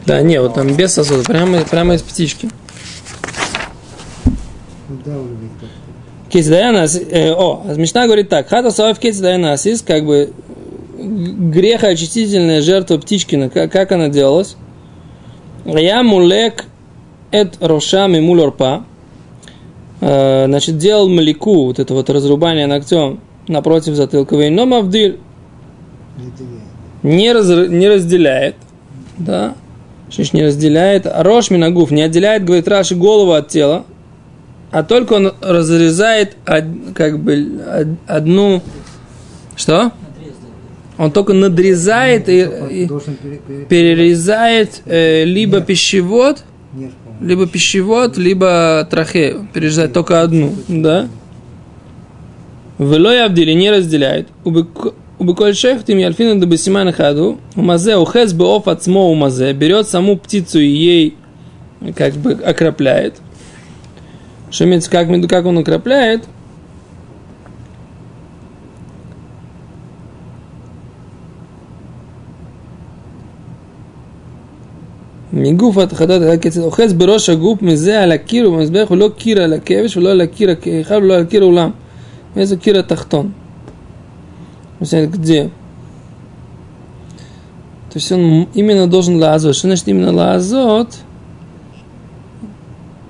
Да, 0.05 0.21
не, 0.21 0.41
вот 0.41 0.53
там 0.53 0.73
без 0.75 0.93
сосуда, 0.93 1.23
прямо, 1.23 1.61
прямо 1.61 1.95
из 1.95 2.01
птички. 2.01 2.49
Выдавливает 4.87 5.51
Даяна, 6.43 6.85
э, 6.85 7.31
о, 7.31 7.63
Мишна 7.75 8.05
говорит 8.05 8.29
так, 8.29 8.47
хата 8.47 8.71
соев 8.71 8.99
кейс 8.99 9.17
Даяна 9.19 9.53
асис, 9.53 9.81
как 9.81 10.05
бы 10.05 10.33
грехоочистительная 10.97 12.61
жертва 12.61 12.97
птичкина, 12.97 13.49
как, 13.49 13.71
как 13.71 13.91
она 13.91 14.09
делалась? 14.09 14.55
Я 15.65 16.03
мулек 16.03 16.65
эт 17.31 17.57
рошами 17.59 18.19
мулорпа. 18.19 18.85
Э, 20.01 20.45
значит, 20.47 20.77
делал 20.77 21.09
млеку, 21.09 21.65
вот 21.65 21.79
это 21.79 21.93
вот 21.93 22.09
разрубание 22.09 22.67
ногтем 22.67 23.19
напротив 23.47 23.95
затылка. 23.95 24.35
Но 24.49 24.65
мавдиль 24.65 25.19
не, 27.03 27.33
раз, 27.33 27.47
не 27.69 27.87
разделяет. 27.87 28.55
Да. 29.17 29.55
Что 30.09 30.23
не 30.35 30.43
разделяет. 30.43 31.05
А 31.07 31.23
Рош 31.23 31.49
Минагуф 31.49 31.91
не 31.91 32.01
отделяет, 32.01 32.45
говорит 32.45 32.67
Раши, 32.67 32.95
голову 32.95 33.31
от 33.33 33.47
тела. 33.49 33.85
А 34.71 34.83
только 34.83 35.13
он 35.13 35.33
разрезает 35.41 36.35
как 36.45 37.19
бы 37.19 37.95
одну... 38.07 38.61
Что? 39.55 39.91
Он 40.97 41.11
только 41.11 41.33
надрезает 41.33 42.29
и, 42.29 42.41
и 42.69 42.89
перерезает 43.67 44.81
э, 44.85 45.25
либо 45.25 45.61
пищевод, 45.61 46.43
либо 47.19 47.47
пищевод, 47.47 48.17
либо 48.17 48.87
трахею. 48.89 49.47
Перерезает 49.53 49.93
только 49.93 50.21
одну, 50.21 50.53
да? 50.67 51.07
Велой 52.77 53.23
Абдили 53.23 53.51
не 53.51 53.71
разделяет. 53.71 54.27
Убеколь 54.43 55.55
шехтим 55.55 55.97
ялфина 55.97 56.39
да 56.39 56.45
бесимана 56.45 56.91
хаду. 56.91 57.39
Умазе 57.55 57.95
ухез 57.95 58.33
бы 58.33 58.45
оф 58.53 58.67
ацмо 58.67 59.09
умазе. 59.09 59.53
Берет 59.53 59.87
саму 59.87 60.17
птицу 60.17 60.59
и 60.59 60.67
ей 60.67 61.17
как 61.95 62.13
бы 62.15 62.33
окропляет. 62.33 63.15
Что 64.54 64.64
имеется, 64.64 64.90
как, 64.90 65.08
как 65.28 65.46
он 65.46 65.58
окропляет? 65.58 66.26
מגוף 75.32 75.78
התחתת 75.78 76.20
הקצת 76.32 76.60
אוחז 76.62 76.92
בראש 76.92 77.28
הגוף 77.28 77.62
מזה 77.62 78.02
על 78.02 78.12
הקיר 78.12 78.50
ובמזבח 78.50 78.90
ולא 78.90 79.10
קיר 79.16 79.42
על 79.42 79.52
הכבש 79.52 79.96
ולא 79.96 80.10
על 80.10 80.20
הקיר 80.20 80.50
הכיכל 80.50 80.94
ולא 80.94 81.14
על 81.14 81.24
קיר 81.24 81.42
עולם. 81.42 81.70
איזה 82.36 82.56
קיר 82.56 82.78
התחתון. 82.78 83.32
где? 84.82 85.50
То 87.90 87.98
есть 87.98 88.10
он 88.12 88.48
именно 88.54 88.86
должен 88.86 89.18
лазот. 89.18 89.54
Что 89.54 89.66
значит 89.66 89.88
именно 89.88 90.12
лазот? 90.12 90.96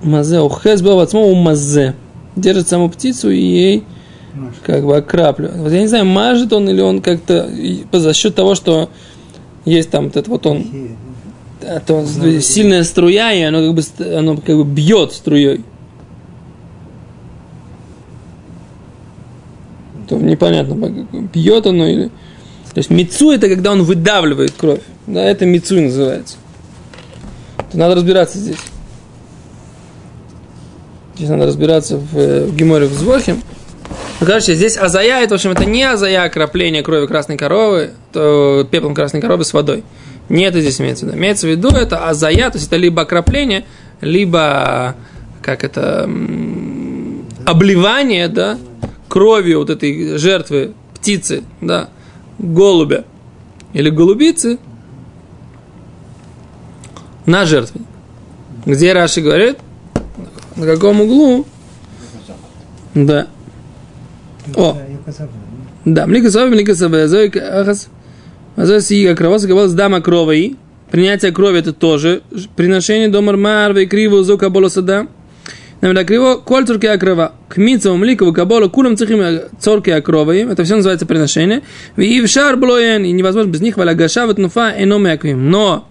Мазе. 0.05 0.39
Ухез 0.39 0.81
был 0.81 0.99
отцмо 0.99 1.25
у 1.25 1.35
мазе. 1.35 1.95
Держит 2.35 2.67
саму 2.67 2.89
птицу 2.89 3.29
и 3.31 3.39
ей 3.39 3.83
как 4.63 4.85
бы 4.85 4.97
окрапливает. 4.97 5.57
Вот 5.57 5.71
я 5.71 5.81
не 5.81 5.87
знаю, 5.87 6.05
мажет 6.05 6.51
он 6.53 6.69
или 6.69 6.81
он 6.81 7.01
как-то 7.01 7.49
за 7.91 8.13
счет 8.13 8.35
того, 8.35 8.55
что 8.55 8.89
есть 9.63 9.89
там 9.89 10.05
вот 10.05 10.17
это 10.17 10.29
вот 10.29 10.45
он 10.45 10.65
а 11.63 11.79
то 11.79 12.05
сильная 12.41 12.83
струя, 12.83 13.33
и 13.33 13.41
оно 13.41 13.65
как 13.65 13.73
бы, 13.73 14.15
оно 14.17 14.37
как 14.37 14.55
бы 14.55 14.63
бьет 14.63 15.13
струей. 15.13 15.63
То 20.07 20.17
непонятно, 20.17 20.75
бьет 21.33 21.65
оно 21.65 21.87
или... 21.87 22.11
То 22.73 22.79
есть 22.79 22.89
мицу 22.89 23.31
это 23.31 23.47
когда 23.47 23.71
он 23.71 23.83
выдавливает 23.83 24.51
кровь. 24.51 24.81
Да, 25.07 25.23
это 25.23 25.45
мицу 25.45 25.81
называется. 25.81 26.35
То 27.71 27.77
надо 27.77 27.95
разбираться 27.95 28.37
здесь. 28.37 28.57
Здесь 31.15 31.29
надо 31.29 31.45
разбираться 31.45 31.97
в, 31.97 32.17
э, 32.17 32.45
в 32.45 32.55
Геморе 32.55 32.87
в 32.87 32.93
Звохе. 32.93 33.37
Короче, 34.19 34.53
здесь 34.55 34.77
азая, 34.77 35.21
это, 35.23 35.35
в 35.35 35.35
общем, 35.35 35.51
это 35.51 35.65
не 35.65 35.83
азая 35.83 36.23
окропление 36.23 36.83
крови 36.83 37.05
красной 37.05 37.37
коровы, 37.37 37.91
то 38.11 38.67
пеплом 38.69 38.93
красной 38.93 39.21
коровы 39.21 39.45
с 39.45 39.53
водой. 39.53 39.83
Не 40.29 40.43
это 40.45 40.59
здесь 40.59 40.81
имеется 40.81 41.05
в 41.05 41.09
виду. 41.09 41.17
Имеется 41.17 41.47
в 41.47 41.49
виду 41.49 41.69
это 41.69 42.07
азая, 42.07 42.49
то 42.49 42.57
есть 42.57 42.67
это 42.67 42.77
либо 42.77 43.03
окропление, 43.03 43.65
либо 44.01 44.95
как 45.41 45.63
это 45.63 46.09
обливание, 47.45 48.27
да, 48.27 48.57
кровью 49.07 49.59
вот 49.59 49.69
этой 49.69 50.17
жертвы 50.17 50.73
птицы, 50.95 51.43
да, 51.61 51.89
голубя 52.39 53.05
или 53.73 53.89
голубицы 53.89 54.57
на 57.25 57.45
жертве. 57.45 57.81
Где 58.65 58.93
Раши 58.93 59.21
говорит? 59.21 59.57
На 60.55 60.65
каком 60.65 61.01
углу? 61.01 61.45
Да. 62.93 63.27
О. 64.55 64.77
Да, 65.83 66.07
млика 66.07 66.31
савы, 66.31 66.49
млика 66.49 66.75
савы, 66.75 67.03
ахас. 67.03 67.89
Азасия 68.55 69.15
кровоса 69.15 69.47
говорил 69.47 69.73
дама 69.73 70.01
крови. 70.01 70.55
Принятие 70.89 71.31
крови 71.31 71.59
это 71.59 71.73
тоже 71.73 72.21
приношение 72.55 73.09
до 73.09 73.21
мармарва 73.21 73.79
и 73.79 73.85
криво 73.85 74.23
зука 74.23 74.49
болосада. 74.49 75.07
Намера 75.81 76.05
криво, 76.05 76.35
коль 76.35 76.65
цурки 76.65 76.87
акрова. 76.87 77.33
К 77.49 77.57
мицам 77.57 77.99
мликову 77.99 78.33
каболу 78.33 78.69
кулам 78.69 78.95
цихим 78.95 79.41
цорки 79.59 79.89
акровы. 79.89 80.37
Это 80.37 80.63
все 80.63 80.77
называется 80.77 81.05
приношение. 81.05 81.63
И 81.97 82.21
в 82.21 82.27
шар 82.27 82.55
блоен, 82.55 83.03
и 83.03 83.11
невозможно 83.11 83.49
без 83.49 83.61
них, 83.61 83.75
валя 83.75 83.93
гаша 83.93 84.25
ватнуфа 84.25 84.69
и 84.69 84.85
номеквим. 84.85 85.51
Но 85.51 85.87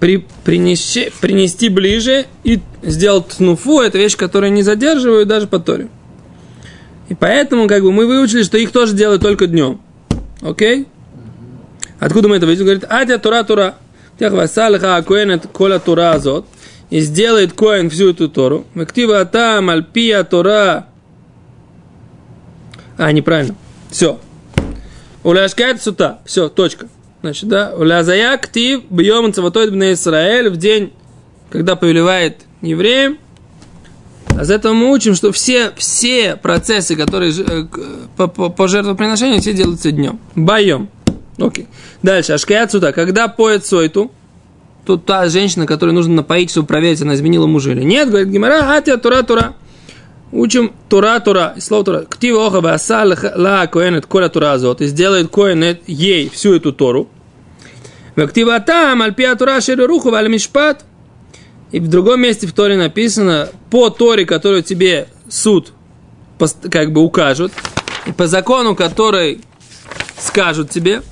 при, 0.00 0.24
принести, 0.44 1.10
принести 1.20 1.68
ближе 1.68 2.26
и 2.44 2.60
сделать 2.82 3.28
тнуфу, 3.28 3.80
это 3.80 3.98
вещь, 3.98 4.16
которая 4.16 4.50
не 4.50 4.62
задерживают 4.62 5.28
даже 5.28 5.46
по 5.46 5.58
торе. 5.58 5.88
И 7.08 7.14
поэтому, 7.14 7.68
как 7.68 7.82
бы, 7.82 7.90
мы 7.90 8.06
выучили, 8.06 8.42
что 8.42 8.58
их 8.58 8.70
тоже 8.70 8.94
делают 8.94 9.22
только 9.22 9.46
днем. 9.46 9.80
Окей? 10.40 10.86
Откуда 11.98 12.28
мы 12.28 12.36
это 12.36 12.46
видим? 12.46 12.64
Говорит, 12.64 12.84
Атя 12.88 13.18
Тура 13.18 13.42
Тура. 13.42 13.74
Тех 14.18 14.32
васалха 14.32 15.02
коэн 15.06 15.40
кола 15.40 15.78
Тура 15.78 16.12
азот. 16.12 16.46
И 16.90 17.00
сделает 17.00 17.52
коэн 17.52 17.90
всю 17.90 18.10
эту 18.10 18.28
Тору. 18.28 18.66
Мактива 18.74 19.24
там 19.24 19.70
альпия 19.70 20.22
Тура. 20.24 20.86
А, 22.96 23.12
неправильно. 23.12 23.54
Все. 23.90 24.18
Уляшкает 25.22 25.82
сута. 25.82 26.18
Все, 26.24 26.48
точка. 26.48 26.88
Значит, 27.28 27.48
да. 27.48 27.74
Улязая 27.76 28.38
ктив 28.38 28.84
бьем 28.88 29.34
цаватоид 29.34 29.70
бне 29.70 29.92
Израиль 29.92 30.48
в 30.48 30.56
день, 30.56 30.94
когда 31.50 31.76
повелевает 31.76 32.46
евреям. 32.62 33.18
А 34.34 34.44
за 34.44 34.54
этого 34.54 34.72
мы 34.72 34.90
учим, 34.90 35.14
что 35.14 35.30
все, 35.30 35.72
все 35.76 36.36
процессы, 36.36 36.96
которые 36.96 37.34
э, 37.38 37.66
по, 38.16 38.28
по, 38.28 38.48
по 38.48 38.66
жертвоприношению, 38.66 39.42
все 39.42 39.52
делаются 39.52 39.92
днем. 39.92 40.20
Боем. 40.34 40.88
Окей. 41.36 41.66
Дальше. 42.02 42.32
Ашкаят 42.32 42.72
сюда. 42.72 42.92
Когда 42.92 43.28
поет 43.28 43.66
сойту, 43.66 44.10
тут 44.86 45.04
та 45.04 45.28
женщина, 45.28 45.66
которую 45.66 45.94
нужно 45.94 46.14
напоить, 46.14 46.50
чтобы 46.50 46.66
проверить, 46.66 47.02
она 47.02 47.14
изменила 47.14 47.46
мужа 47.46 47.72
или 47.72 47.82
нет, 47.82 48.08
говорит 48.08 48.28
Гимара, 48.28 48.74
а 48.74 48.80
тебя 48.80 48.96
тура 48.96 49.22
тура. 49.22 49.54
Учим 50.32 50.72
тура 50.88 51.20
тура, 51.20 51.56
слово 51.58 51.84
тура. 51.84 52.06
Ктива 52.08 52.46
оха 52.46 52.78
ла 53.36 53.66
коэнет 53.66 54.06
коля 54.06 54.30
тура 54.30 54.54
азот. 54.54 54.80
И 54.80 54.86
сделает 54.86 55.28
коэнет 55.28 55.82
ей 55.86 56.30
всю 56.30 56.54
эту 56.54 56.72
тору. 56.72 57.10
Ктива 58.26 58.60
там 58.60 59.02
альпия 59.02 59.34
тура 59.34 59.60
шереруху 59.60 60.10
мишпат. 60.10 60.84
И 61.70 61.80
в 61.80 61.88
другом 61.88 62.22
месте 62.22 62.46
в 62.46 62.52
Торе 62.52 62.76
написано, 62.76 63.50
по 63.70 63.90
Торе, 63.90 64.24
которую 64.24 64.62
тебе 64.62 65.08
суд 65.28 65.72
как 66.70 66.92
бы 66.92 67.02
укажут, 67.02 67.52
по 68.16 68.26
закону, 68.26 68.74
который 68.74 69.42
скажут 70.18 70.70
тебе, 70.70 71.02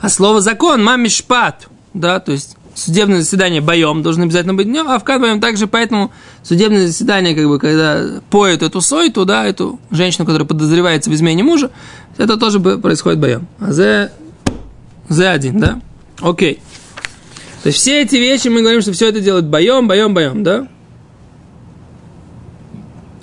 а 0.00 0.08
слово 0.08 0.40
закон, 0.40 0.82
мамишпат, 0.82 1.68
да, 1.94 2.20
то 2.20 2.32
есть 2.32 2.56
судебное 2.74 3.18
заседание 3.20 3.60
боем 3.60 4.02
должно 4.02 4.24
обязательно 4.24 4.54
быть 4.54 4.66
днем, 4.66 4.88
а 4.88 4.98
в 4.98 5.04
боем 5.04 5.40
также, 5.40 5.66
поэтому 5.66 6.12
судебное 6.42 6.86
заседание, 6.86 7.34
как 7.34 7.46
бы, 7.46 7.58
когда 7.58 8.20
поют 8.30 8.62
эту 8.62 8.80
сойту, 8.80 9.24
да, 9.24 9.46
эту 9.46 9.80
женщину, 9.90 10.24
которая 10.26 10.46
подозревается 10.46 11.10
в 11.10 11.14
измене 11.14 11.42
мужа, 11.42 11.70
это 12.16 12.36
тоже 12.36 12.60
происходит 12.60 13.18
боем. 13.18 13.46
А 13.60 13.72
за, 13.72 14.12
за 15.08 15.32
один, 15.32 15.58
да? 15.58 15.80
Окей. 16.20 16.60
То 17.62 17.68
есть 17.68 17.78
все 17.80 18.02
эти 18.02 18.16
вещи 18.16 18.48
мы 18.48 18.60
говорим, 18.60 18.80
что 18.80 18.92
все 18.92 19.08
это 19.08 19.20
делает 19.20 19.46
боем, 19.46 19.88
боем, 19.88 20.14
боем, 20.14 20.42
да? 20.42 20.68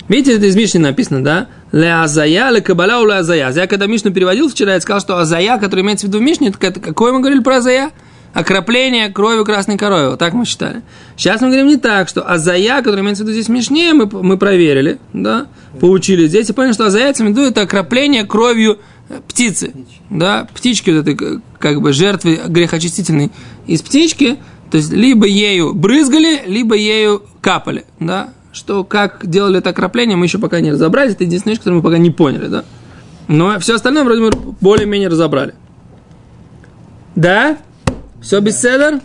Видите, 0.08 0.36
это 0.38 0.46
из 0.46 0.56
Мишни 0.56 0.78
написано, 0.78 1.24
да? 1.24 1.48
Ле 1.72 1.92
азая, 1.92 2.52
ле 2.52 2.62
кабаля, 2.62 3.04
ле 3.04 3.16
азая. 3.16 3.52
Я 3.52 3.68
когда 3.68 3.88
Мишну 3.88 4.12
переводил 4.12 4.50
вчера, 4.50 4.74
я 4.74 4.82
сказал, 4.82 5.02
что 5.02 5.18
азая, 5.18 5.58
который 5.58 5.82
имеется 5.82 6.06
в 6.06 6.10
виду 6.10 6.20
в 6.20 6.22
Мишне, 6.22 6.50
это 6.50 6.80
какое 6.80 7.12
мы 7.12 7.20
говорили 7.20 7.42
про 7.42 7.58
азая? 7.58 7.92
Окропление 8.34 9.10
кровью 9.10 9.46
красной 9.46 9.78
коровы. 9.78 10.12
Вот 10.12 10.20
так 10.20 10.34
мы 10.34 10.46
считали. 10.46 10.82
Сейчас 11.16 11.40
мы 11.40 11.48
говорим 11.48 11.68
не 11.68 11.78
так, 11.78 12.10
что 12.10 12.30
азая, 12.30 12.82
который 12.82 13.02
имеется 13.02 13.24
в 13.24 13.28
виду 13.28 13.34
здесь 13.34 13.48
в 13.48 13.52
Мишне, 13.52 13.94
мы, 13.94 14.08
мы 14.08 14.38
проверили, 14.38 15.00
да, 15.14 15.48
поучили 15.80 16.28
здесь 16.28 16.50
и 16.50 16.54
поняли, 16.54 16.74
что 16.74 16.86
азая, 16.86 17.14
это 17.14 17.62
окропление 17.62 18.26
кровью 18.26 18.80
птицы, 19.28 19.74
да, 20.10 20.48
птички 20.54 20.90
вот 20.90 21.08
этой, 21.08 21.42
как 21.60 21.82
бы, 21.82 21.94
жертвы 21.94 22.40
грехочистительной 22.48 23.32
из 23.68 23.82
птички, 23.82 24.38
то 24.72 24.78
есть, 24.78 24.92
либо 24.92 25.26
ею 25.28 25.74
брызгали, 25.74 26.42
либо 26.46 26.76
ею 26.76 27.24
капали, 27.42 27.86
да, 28.00 28.30
что 28.56 28.84
как 28.84 29.28
делали 29.30 29.60
это 29.60 29.72
окропление, 29.72 30.16
мы 30.16 30.26
еще 30.26 30.40
пока 30.40 30.62
не 30.62 30.72
разобрались. 30.72 31.14
Это 31.14 31.26
единственная 31.26 31.54
вещь, 31.54 31.60
которую 31.60 31.82
мы 31.82 31.84
пока 31.84 31.98
не 31.98 32.10
поняли, 32.10 32.48
да? 32.48 32.64
Но 33.28 33.60
все 33.60 33.76
остальное 33.76 34.04
вроде 34.04 34.22
мы 34.22 34.32
более-менее 34.32 35.10
разобрали. 35.10 35.54
Да? 37.16 37.58
Все 38.22 38.40
без 38.40 38.60
седер? 38.60 39.02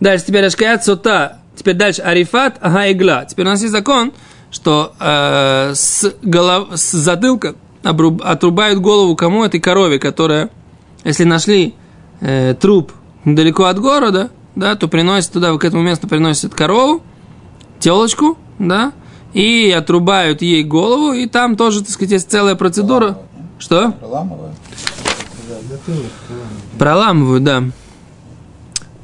Дальше 0.00 0.26
теперь 0.26 0.44
Ашкаят 0.44 0.84
Сота. 0.84 1.38
Теперь 1.56 1.74
дальше 1.74 2.02
Арифат 2.02 2.58
Ага 2.60 2.92
Игла. 2.92 3.24
Теперь 3.24 3.46
у 3.46 3.48
нас 3.48 3.60
есть 3.60 3.72
закон, 3.72 4.12
что 4.50 4.94
э, 5.00 5.72
с, 5.74 6.12
голов, 6.22 6.68
с 6.74 6.92
затылка 6.92 7.56
отрубают 7.82 8.80
голову 8.80 9.16
кому? 9.16 9.44
Этой 9.44 9.60
корове, 9.60 9.98
которая, 9.98 10.50
если 11.04 11.24
нашли 11.24 11.74
э, 12.20 12.54
труп 12.54 12.92
далеко 13.24 13.64
от 13.64 13.78
города, 13.78 14.30
да, 14.54 14.74
то 14.74 14.88
приносят 14.88 15.32
туда, 15.32 15.56
к 15.56 15.64
этому 15.64 15.82
месту 15.82 16.08
приносят 16.08 16.54
корову, 16.54 17.02
телочку, 17.78 18.36
да, 18.58 18.92
и 19.32 19.70
отрубают 19.70 20.42
ей 20.42 20.64
голову, 20.64 21.12
и 21.12 21.26
там 21.26 21.56
тоже, 21.56 21.80
так 21.80 21.90
сказать, 21.90 22.12
есть 22.12 22.30
целая 22.30 22.54
процедура. 22.54 23.18
Что? 23.58 23.92
Проламывают. 23.92 24.54
Проламывают, 26.78 27.44
да. 27.44 27.64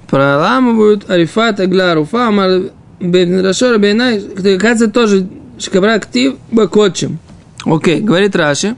Проламывают 0.08 1.10
арифат 1.10 1.60
агла 1.60 1.94
руфа 1.94 2.28
амар 2.28 2.70
бен 3.00 3.42
бейнай. 3.80 4.58
Кажется, 4.58 4.88
тоже 4.88 5.28
шкабра 5.58 5.94
актив. 5.94 6.36
Окей, 7.64 8.00
говорит 8.00 8.36
Раши. 8.36 8.76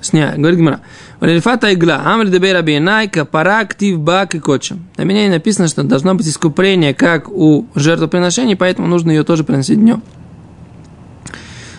Сня, 0.00 0.34
говорит 0.36 0.58
Гимара. 0.58 0.80
Арифат 1.20 1.64
игла. 1.64 2.02
Амр 2.04 2.26
дебейра 2.26 2.62
бейнай 2.62 3.08
капара 3.08 3.60
актив 3.60 3.98
бак 3.98 4.34
и 4.34 4.40
котчем. 4.40 4.86
На 4.96 5.02
меня 5.02 5.28
написано, 5.30 5.68
что 5.68 5.82
должно 5.82 6.14
быть 6.14 6.28
искупление, 6.28 6.94
как 6.94 7.28
у 7.28 7.66
жертвоприношений, 7.74 8.56
поэтому 8.56 8.86
нужно 8.88 9.10
ее 9.10 9.24
тоже 9.24 9.44
приносить 9.44 9.78
днем. 9.78 10.02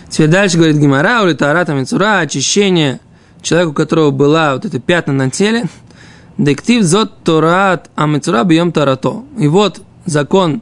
Теперь 0.08 0.28
дальше 0.28 0.56
говорит 0.56 0.76
Гимара, 0.76 1.22
у 1.22 1.34
Тарата 1.34 1.74
Мицура, 1.74 2.20
очищение 2.20 3.00
человека, 3.42 3.70
у 3.70 3.74
которого 3.74 4.10
была 4.10 4.54
вот 4.54 4.64
эта 4.64 4.80
пятна 4.80 5.12
на 5.12 5.30
теле, 5.30 5.66
Дектив 6.38 6.82
зот 6.82 7.24
Торат 7.24 7.90
Амицура 7.94 8.44
бьем 8.44 8.70
Тарато. 8.70 9.24
И 9.38 9.48
вот 9.48 9.80
закон 10.04 10.60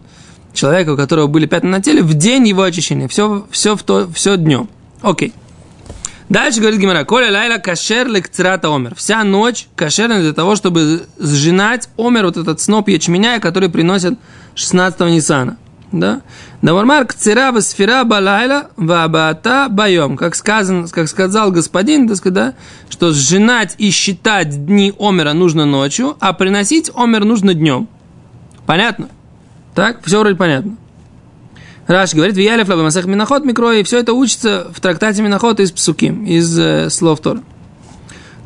человека, 0.53 0.93
у 0.93 0.97
которого 0.97 1.27
были 1.27 1.47
пятна 1.47 1.71
на 1.71 1.83
теле, 1.83 2.03
в 2.03 2.15
день 2.15 2.47
его 2.47 2.63
очищения. 2.63 3.09
Все, 3.09 3.45
все, 3.51 3.77
в 3.77 3.83
то, 3.83 4.09
все 4.13 4.37
днем. 4.37 4.69
Окей. 5.03 5.33
Дальше 6.29 6.61
говорит 6.61 6.81
Гимара, 6.81 7.05
Коля 7.05 7.31
лайла 7.31 7.59
кашер 7.59 8.09
лекцрата 8.09 8.75
омер. 8.75 8.95
Вся 8.95 9.23
ночь 9.25 9.69
кашерна 9.77 10.21
для 10.21 10.33
того, 10.33 10.57
чтобы 10.57 11.07
сжинать 11.19 11.89
омер, 11.99 12.25
вот 12.25 12.37
этот 12.37 12.61
сноп 12.61 12.89
ячменя, 12.89 13.41
который 13.41 13.69
приносят 13.69 14.19
16-го 14.55 15.09
Ниссана. 15.09 15.59
Да? 15.93 16.23
Дамармар 16.63 17.07
кцера 17.07 17.61
сфера 17.61 18.05
балайла 18.05 18.71
вабата 18.77 19.69
байом. 19.71 20.17
Как, 20.17 20.35
сказан, 20.35 20.89
как 20.89 21.09
сказал 21.09 21.53
господин, 21.53 22.09
так 22.09 22.17
сказать, 22.17 22.35
да, 22.35 22.55
что 22.89 23.13
сжинать 23.13 23.75
и 23.79 23.91
считать 23.91 24.67
дни 24.67 24.93
омера 24.99 25.35
нужно 25.35 25.67
ночью, 25.67 26.17
а 26.21 26.33
приносить 26.33 26.91
омер 26.95 27.25
нужно 27.25 27.55
днем. 27.55 27.87
Понятно? 28.67 29.09
Так? 29.75 30.03
Все 30.05 30.19
вроде 30.19 30.37
понятно. 30.37 30.77
Раш 31.87 32.15
говорит, 32.15 32.37
Виялев 32.37 32.69
Лабамасах 32.69 33.05
Миноход 33.05 33.45
Микро, 33.45 33.73
и 33.73 33.83
все 33.83 33.99
это 33.99 34.15
учится 34.15 34.69
в 34.75 34.81
трактате 34.81 35.23
Миноход 35.23 35.61
из 35.61 35.71
Псуким, 35.71 36.25
из 36.25 36.59
э, 36.59 36.89
слов 36.89 37.21
Тора. 37.21 37.43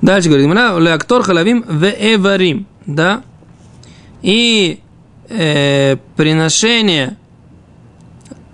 Дальше 0.02 0.28
говорит, 0.28 0.48
Леактор 0.48 1.22
Халавим 1.22 1.64
Веэварим, 1.68 2.66
да? 2.86 3.22
И 4.22 4.80
э, 5.28 5.96
приношение 6.16 7.16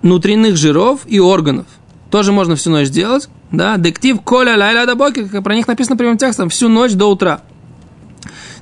внутренних 0.01 0.55
жиров 0.55 1.01
и 1.07 1.19
органов. 1.19 1.65
Тоже 2.11 2.31
можно 2.31 2.55
всю 2.55 2.69
ночь 2.69 2.89
делать. 2.89 3.27
Да? 3.51 3.77
Дектив 3.77 4.21
коля 4.21 4.55
лайла 4.57 4.85
до 4.85 4.95
боки, 4.95 5.27
как 5.27 5.43
про 5.43 5.55
них 5.55 5.67
написано 5.67 5.97
прямым 5.97 6.17
текстом, 6.17 6.49
всю 6.49 6.69
ночь 6.69 6.93
до 6.93 7.09
утра. 7.09 7.41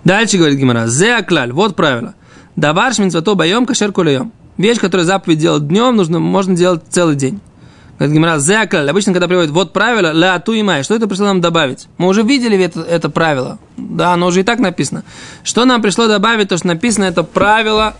Дальше 0.03 0.37
говорит 0.37 0.57
Гимара, 0.57 0.87
зе 0.87 1.15
аклаль, 1.15 1.51
вот 1.51 1.75
правило. 1.75 2.13
Давар 2.55 2.93
шминцвато 2.93 3.35
боем 3.35 3.65
кашер 3.65 3.91
колеем. 3.91 4.31
Вещь, 4.57 4.79
которую 4.79 5.05
заповедь 5.05 5.39
делать 5.39 5.67
днем, 5.67 5.95
нужно, 5.95 6.19
можно 6.19 6.55
делать 6.55 6.83
целый 6.89 7.15
день. 7.15 7.39
Говорит 7.97 8.15
Гимара, 8.15 8.39
зе 8.39 8.57
аклаль. 8.57 8.89
Обычно, 8.89 9.13
когда 9.13 9.27
приводят 9.27 9.51
вот 9.51 9.71
правило, 9.71 10.11
ля 10.11 10.39
ту 10.39 10.53
и 10.53 10.61
май, 10.61 10.83
что 10.83 10.95
это 10.95 11.07
пришло 11.07 11.27
нам 11.27 11.41
добавить? 11.41 11.87
Мы 11.97 12.07
уже 12.07 12.23
видели 12.23 12.57
это, 12.63 12.81
это 12.81 13.09
правило. 13.09 13.59
Да, 13.77 14.13
оно 14.13 14.27
уже 14.27 14.41
и 14.41 14.43
так 14.43 14.59
написано. 14.59 15.03
Что 15.43 15.65
нам 15.65 15.81
пришло 15.81 16.07
добавить, 16.07 16.49
то, 16.49 16.57
что 16.57 16.67
написано, 16.67 17.05
это 17.05 17.23
правило 17.23 17.95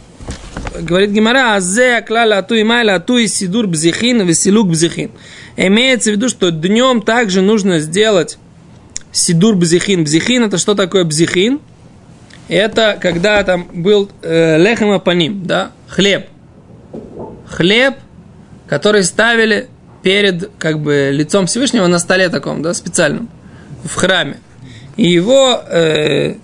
говорит 0.80 1.12
Гимара, 1.12 1.56
азе 1.56 2.02
клала 2.02 2.40
ату 2.40 2.56
и 2.56 2.64
майла 2.64 2.96
ату 2.96 3.18
и 3.18 3.28
сидур 3.28 3.68
бзихин 3.68 4.26
веселук 4.26 4.70
бзихин. 4.70 5.12
Имеется 5.56 6.12
в 6.12 6.14
виду, 6.14 6.30
что 6.30 6.52
днем 6.52 7.02
также 7.02 7.42
нужно 7.42 7.80
сделать 7.80 8.38
сидур 9.12 9.56
бзихин. 9.56 10.04
Бзихин 10.04 10.44
это 10.44 10.58
что 10.58 10.76
такое 10.76 11.04
бзихин? 11.04 11.60
Это 12.48 12.98
когда 13.00 13.44
там 13.44 13.68
был 13.74 14.10
э, 14.22 14.58
лехема 14.58 15.00
по 15.00 15.12
ним, 15.12 15.46
да, 15.46 15.72
хлеб. 15.88 16.28
Хлеб, 17.54 17.96
который 18.68 19.04
ставили 19.04 19.70
перед 20.02 20.50
как 20.58 20.80
бы 20.80 21.10
лицом 21.12 21.46
Всевышнего 21.46 21.88
на 21.88 22.00
столе 22.00 22.30
таком, 22.30 22.62
да, 22.62 22.74
специальном, 22.74 23.30
в 23.84 23.96
храме. 23.96 24.38
И 24.98 25.10
его 25.10 25.62
э, 25.70 26.36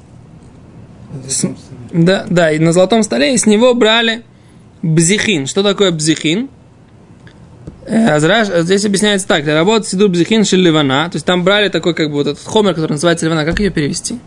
с, 1.27 1.45
да, 1.91 2.25
да, 2.29 2.51
и 2.51 2.59
на 2.59 2.73
золотом 2.73 3.03
столе, 3.03 3.33
и 3.33 3.37
с 3.37 3.45
него 3.45 3.73
брали 3.73 4.23
бзихин. 4.81 5.47
Что 5.47 5.63
такое 5.63 5.91
бзихин? 5.91 6.49
Э, 7.85 8.19
здесь 8.61 8.85
объясняется 8.85 9.27
так, 9.27 9.43
для 9.43 9.55
работы 9.55 9.87
сиду 9.87 10.09
бзихин 10.09 10.45
шеливана, 10.45 11.09
то 11.09 11.15
есть 11.15 11.25
там 11.25 11.43
брали 11.43 11.69
такой 11.69 11.95
как 11.95 12.09
бы 12.09 12.15
вот 12.15 12.27
этот 12.27 12.43
хомер, 12.45 12.75
который 12.75 12.93
называется 12.93 13.25
ливана, 13.25 13.45
как 13.45 13.59
ее 13.59 13.71
перевести? 13.71 14.19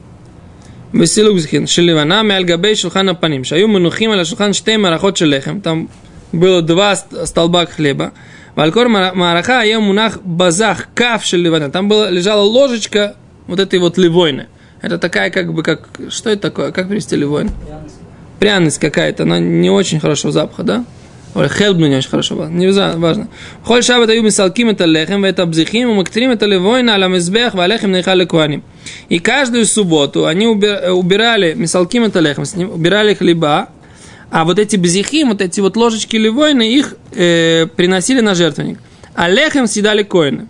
Веселук 0.93 1.37
бзихин 1.37 1.69
шеливана 1.69 2.23
мяльгабей 2.23 2.75
шулхана 2.75 3.15
паним, 3.15 3.45
шаю 3.45 3.69
манухим 3.69 4.11
аля 4.11 4.25
шулхан 4.25 4.53
штей 4.53 4.77
марахот 4.77 5.17
шелехем, 5.17 5.61
там 5.61 5.89
было 6.33 6.63
два 6.63 6.97
столба 6.97 7.67
хлеба, 7.67 8.13
Валькор 8.55 8.89
мараха 8.89 9.61
а 9.61 9.81
мунах 9.81 10.21
базах 10.23 10.89
каф 10.95 11.25
шеливана, 11.25 11.71
там 11.71 11.89
было, 11.89 12.11
лежала 12.11 12.43
ложечка 12.43 13.17
вот 13.47 13.59
этой 13.61 13.79
вот 13.79 13.97
ливойны. 13.97 14.49
Это 14.83 14.99
такая 14.99 15.31
как 15.31 15.55
бы, 15.55 15.63
как, 15.63 15.89
что 16.11 16.29
это 16.29 16.43
такое, 16.43 16.73
как 16.73 16.89
перевести 16.89 17.17
ливойн? 17.17 17.49
Пряность, 17.49 17.95
Пряность 18.39 18.79
какая-то, 18.79 19.23
она 19.23 19.39
не 19.39 19.71
очень 19.71 20.01
хорошего 20.01 20.33
запаха, 20.33 20.65
да? 20.65 20.85
Ой, 21.35 21.49
не 21.49 21.97
очень 21.97 22.11
хорошо 22.11 22.35
было. 22.35 22.49
Не 22.49 22.71
важно. 22.71 23.29
Холь 23.65 23.83
шаббат 23.83 24.11
аю 24.11 24.23
мисалким 24.23 24.69
это 24.69 24.85
лехем, 24.85 25.25
это 25.25 25.47
бзихим, 25.47 25.89
умактрим 25.89 26.31
это 26.31 26.45
левойна, 26.45 26.93
аля 26.93 27.07
мизбех, 27.07 27.55
валехем 27.55 27.93
нейхали 27.93 28.27
куаним. 28.27 28.63
И 29.09 29.19
каждую 29.19 29.65
субботу 29.65 30.27
они 30.27 30.47
убирали 30.47 31.55
мисалким 31.55 32.05
это 32.05 32.21
лехем, 32.21 32.45
убирали 32.71 33.15
хлеба, 33.15 33.69
а 34.33 34.47
вот 34.47 34.59
эти 34.59 34.77
бзихим, 34.77 35.29
вот 35.29 35.43
эти 35.43 35.61
вот 35.61 35.77
ложечки 35.77 36.17
левойны, 36.17 36.63
их 36.75 36.95
э, 37.13 37.67
приносили 37.67 38.21
на 38.21 38.35
жертвенник. 38.35 38.79
А 39.15 39.29
лехем 39.29 39.67
съедали 39.67 40.05
коины. 40.05 40.49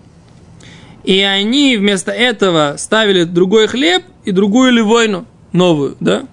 И 1.02 1.18
они 1.20 1.76
вместо 1.76 2.12
этого 2.12 2.76
ставили 2.78 3.24
другой 3.24 3.66
хлеб 3.66 4.04
и 4.24 4.30
другую 4.30 4.70
ливойну, 4.70 5.26
новую, 5.50 5.96
да? 5.98 6.28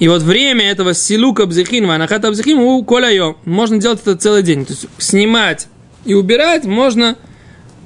И 0.00 0.08
вот 0.08 0.22
время 0.22 0.68
этого 0.68 0.92
силука 0.92 1.46
бзихин, 1.46 1.86
ванахата 1.86 2.32
бзихин 2.32 2.58
у 2.58 2.82
коля 2.84 3.36
Можно 3.44 3.78
делать 3.78 4.00
это 4.02 4.16
целый 4.16 4.42
день. 4.42 4.66
То 4.66 4.72
есть 4.72 4.88
снимать 4.98 5.68
и 6.04 6.14
убирать 6.14 6.64
можно 6.64 7.16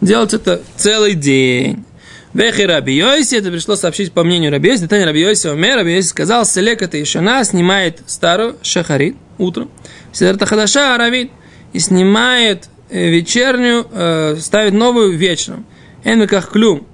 делать 0.01 0.33
это 0.33 0.63
целый 0.77 1.13
день. 1.13 1.85
Вехи 2.33 2.63
Раби 2.63 2.95
Йоси, 2.95 3.37
это 3.37 3.51
пришло 3.51 3.77
сообщить 3.77 4.13
по 4.13 4.23
мнению 4.23 4.53
Раби 4.53 4.71
Йоси, 4.71 4.83
Детань 4.83 5.05
Раби 5.05 5.21
Йоси, 5.21 5.49
Омер, 5.49 5.77
Раби 5.77 5.95
Йоси 5.95 6.09
сказал, 6.09 6.45
Селек 6.45 6.83
это 6.83 6.97
еще 6.97 7.21
на, 7.21 7.43
снимает 7.45 8.01
старую 8.07 8.57
шахарит, 8.63 9.17
утром, 9.39 9.71
Седерта 10.13 10.47
Хадаша, 10.47 10.95
Аравит, 10.95 11.31
и 11.73 11.79
снимает 11.79 12.69
Э, 12.91 13.09
вечернюю, 13.09 13.87
э, 13.93 14.37
ставит 14.41 14.73
новую 14.73 15.17
вечером. 15.17 15.65
Эн 16.03 16.27
как 16.27 16.51
клюм. 16.51 16.87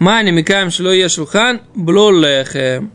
Мани 0.00 0.32
микаем 0.32 0.70
шло 0.70 0.90
е 0.90 1.08
шулхан, 1.08 1.60
бло 1.76 2.10
лехем. 2.10 2.90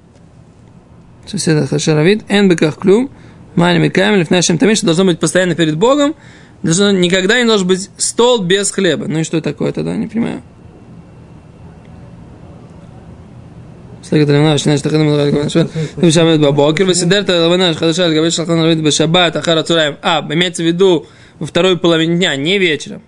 Сосед 1.25 1.69
Хашаравид. 1.69 2.23
Эн 2.27 2.49
беках 2.49 2.77
клюм. 2.77 3.09
Мани 3.55 3.79
микаем 3.79 4.15
лифнашем 4.15 4.57
тамин, 4.57 4.75
что 4.75 4.87
должно 4.87 5.05
быть 5.05 5.19
постоянно 5.19 5.55
перед 5.55 5.77
Богом. 5.77 6.13
Должно, 6.61 6.91
никогда 6.91 7.39
не 7.39 7.45
должен 7.45 7.67
быть 7.67 7.89
стол 7.97 8.43
без 8.43 8.69
хлеба. 8.69 9.05
Ну 9.07 9.19
и 9.19 9.23
что 9.23 9.39
такое 9.39 9.71
тогда, 9.71 9.95
не 9.95 10.07
понимаю. 10.07 10.41
סליגת 14.03 14.29
הלבנה 14.29 14.53
השנייה 14.53 14.77
שתכננו 14.77 15.05
מלכה 15.05 15.25
לגבי 15.25 15.39
השבת, 15.39 15.65
ומשעמד 15.97 16.41
בבוקר, 16.41 16.83
וסידר 16.87 17.19
את 17.19 17.29
הלבנה 17.29 17.69
החדשה 17.69 18.07
לגבי 18.07 18.31
שלחן 18.31 18.51
הרבנית 18.51 18.83
בשבת 18.83 19.37
אחר 19.37 19.59
הצהריים. 19.59 19.93
А, 20.03 20.21
имеется 20.29 20.63
в 20.63 20.65
виду 20.65 21.05
во 21.39 21.45
второй 21.45 21.77
половине 21.77 22.15
дня, 22.15 22.35
не 22.35 22.57
вечером. 22.59 23.01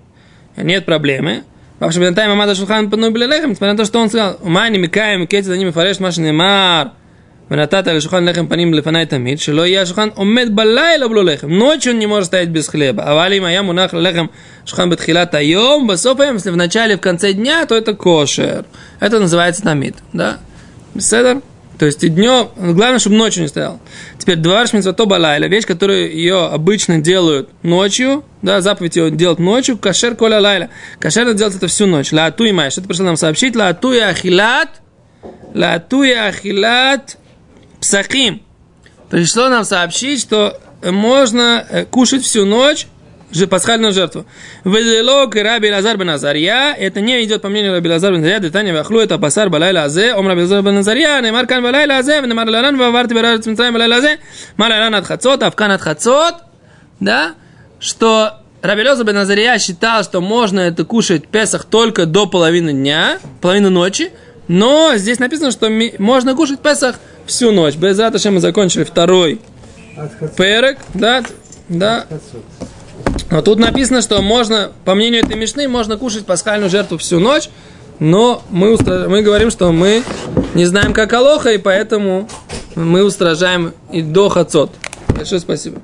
Нет 0.57 0.85
проблемы. 0.85 1.43
Вообще, 1.79 1.99
бинтайм 1.99 2.31
Амада 2.31 2.55
Шулхан 2.55 2.89
пану 2.89 3.11
Белелехем, 3.11 3.51
несмотря 3.51 3.73
на 3.73 3.77
то, 3.77 3.85
что 3.85 3.99
он 3.99 4.09
сказал, 4.09 4.37
ума 4.41 4.69
не 4.69 4.77
микаем, 4.77 5.27
кети 5.27 5.45
за 5.45 5.57
ними 5.57 5.71
фареш 5.71 5.99
машинемар. 5.99 6.87
ונתת 7.51 7.87
לשולחן 7.87 8.25
לחם 8.25 8.47
פנים 8.47 8.73
לפניי 8.73 9.05
תמיד, 9.05 9.39
שלא 9.39 9.67
יהיה 9.67 9.81
השולחן 9.81 10.09
עומד 10.13 10.49
בלילה 10.55 11.07
בלא 11.07 11.25
לחם. 11.25 11.53
נוטשון 11.53 11.99
נימור 11.99 12.23
סטייט 12.23 12.49
בסחלב. 12.49 12.99
אבל 12.99 13.33
אם 13.33 13.43
היה 13.43 13.61
מונח 13.61 13.93
ללחם 13.93 14.25
שולחן 14.65 14.89
בתחילת 14.89 15.33
היום, 15.33 15.87
בסוף 15.87 16.19
היום, 16.19 16.35
если 16.35 16.51
в 16.51 16.55
начале, 16.55 16.97
в 16.97 17.01
конце 17.01 17.33
дня, 17.33 17.65
то 17.67 17.75
это 17.75 17.93
кошер. 17.93 18.65
Это 18.99 19.19
называется 19.19 19.63
тамид, 19.63 19.95
да? 20.13 20.37
Беседер? 20.93 21.41
То 21.77 21.87
есть 21.87 22.03
и 22.03 22.09
днем, 22.09 22.49
главное, 22.55 22.99
чтобы 22.99 23.15
ночью 23.15 23.41
не 23.41 23.49
стоял. 23.49 23.79
Теперь 24.19 24.35
два 24.37 24.65
то 24.65 25.05
балайла, 25.05 25.45
вещь, 25.45 25.65
которую 25.65 26.13
ее 26.13 26.45
обычно 26.45 26.99
делают 26.99 27.49
ночью, 27.63 28.23
да, 28.41 28.61
заповедь 28.61 28.95
ее 28.95 29.09
делать 29.09 29.39
ночью, 29.39 29.77
кашер 29.77 30.15
коля 30.15 30.39
лайла. 30.39 30.69
Кашер 30.99 31.33
делать 31.33 31.55
это 31.55 31.67
всю 31.67 31.87
ночь. 31.87 32.11
Ла 32.11 32.27
ату 32.27 32.43
и 32.43 32.51
май. 32.51 32.69
Что 32.69 32.81
ты 32.81 32.87
пришел 32.87 33.05
нам 33.05 33.17
сообщить? 33.17 33.55
Ла 33.55 33.69
ату 33.69 33.91
и 33.91 33.97
ахилат, 33.97 34.69
ла 35.53 35.73
ату 35.73 36.03
и 36.03 36.11
ахилат 36.11 37.17
псахим. 37.81 38.43
Пришло 39.09 39.49
нам 39.49 39.63
сообщить, 39.63 40.21
что 40.21 40.59
можно 40.83 41.65
э, 41.69 41.85
кушать 41.85 42.23
всю 42.23 42.45
ночь 42.45 42.87
же 43.33 43.47
пасхальную 43.47 43.93
жертву. 43.93 44.25
Велелок 44.63 45.35
Раби 45.35 45.71
Лазар 45.71 45.97
бен 45.97 46.11
Азарья, 46.11 46.73
это 46.73 47.01
не 47.01 47.23
идет 47.23 47.41
по 47.41 47.49
мнению 47.49 47.73
Раби 47.73 47.89
Лазар 47.89 48.11
бен 48.13 48.21
Азарья, 48.21 48.39
детание 48.39 48.73
вахлу 48.73 48.99
это 48.99 49.17
пасар 49.17 49.49
балайла 49.49 49.83
азе, 49.83 50.13
ом 50.13 50.27
Раби 50.27 50.41
Лазар 50.41 50.61
бен 50.61 50.77
Азарья, 50.77 51.19
немар 51.21 51.47
кан 51.47 51.63
балайла 51.63 51.97
азе, 51.97 52.21
немар 52.21 52.47
лалан 52.47 52.77
вавар 52.77 53.07
тебе 53.07 53.21
рарец 53.21 53.45
митраем 53.45 53.73
балайла 53.73 53.97
азе, 53.97 54.19
малайлан 54.57 54.95
от 54.95 55.05
хацот, 55.05 55.43
авкан 55.43 55.71
от 55.71 55.81
да, 56.99 57.33
что 57.79 58.33
Раби 58.61 58.87
Лазар 58.87 59.05
бен 59.05 59.17
Азарья 59.17 59.57
считал, 59.57 60.03
что 60.03 60.21
можно 60.21 60.59
это 60.59 60.85
кушать 60.85 61.27
Песах 61.27 61.65
только 61.65 62.05
до 62.05 62.27
половины 62.27 62.71
дня, 62.71 63.19
половины 63.41 63.69
ночи, 63.69 64.11
но 64.47 64.93
здесь 64.95 65.19
написано, 65.19 65.51
что 65.51 65.69
можно 65.99 66.35
кушать 66.35 66.61
Песах 66.61 66.95
всю 67.25 67.51
ночь. 67.51 67.75
Без 67.75 67.97
мы 67.97 68.39
закончили 68.39 68.83
второй 68.83 69.41
перек, 70.37 70.79
да, 70.93 71.23
да. 71.69 72.05
Но 73.31 73.41
тут 73.41 73.59
написано, 73.59 74.01
что 74.01 74.21
можно, 74.21 74.71
по 74.85 74.95
мнению 74.95 75.23
этой 75.23 75.35
мешны, 75.35 75.67
можно 75.67 75.97
кушать 75.97 76.25
пасхальную 76.25 76.69
жертву 76.69 76.97
всю 76.97 77.19
ночь, 77.19 77.49
но 77.99 78.43
мы, 78.49 78.73
устра... 78.73 79.07
мы 79.07 79.21
говорим, 79.21 79.49
что 79.49 79.71
мы 79.71 80.03
не 80.53 80.65
знаем, 80.65 80.93
как 80.93 81.13
Алоха, 81.13 81.51
и 81.51 81.57
поэтому 81.57 82.29
мы 82.75 83.03
устражаем 83.03 83.73
и 83.91 84.01
до 84.01 84.29
Хацот. 84.29 84.71
Большое 85.09 85.39
спасибо. 85.39 85.81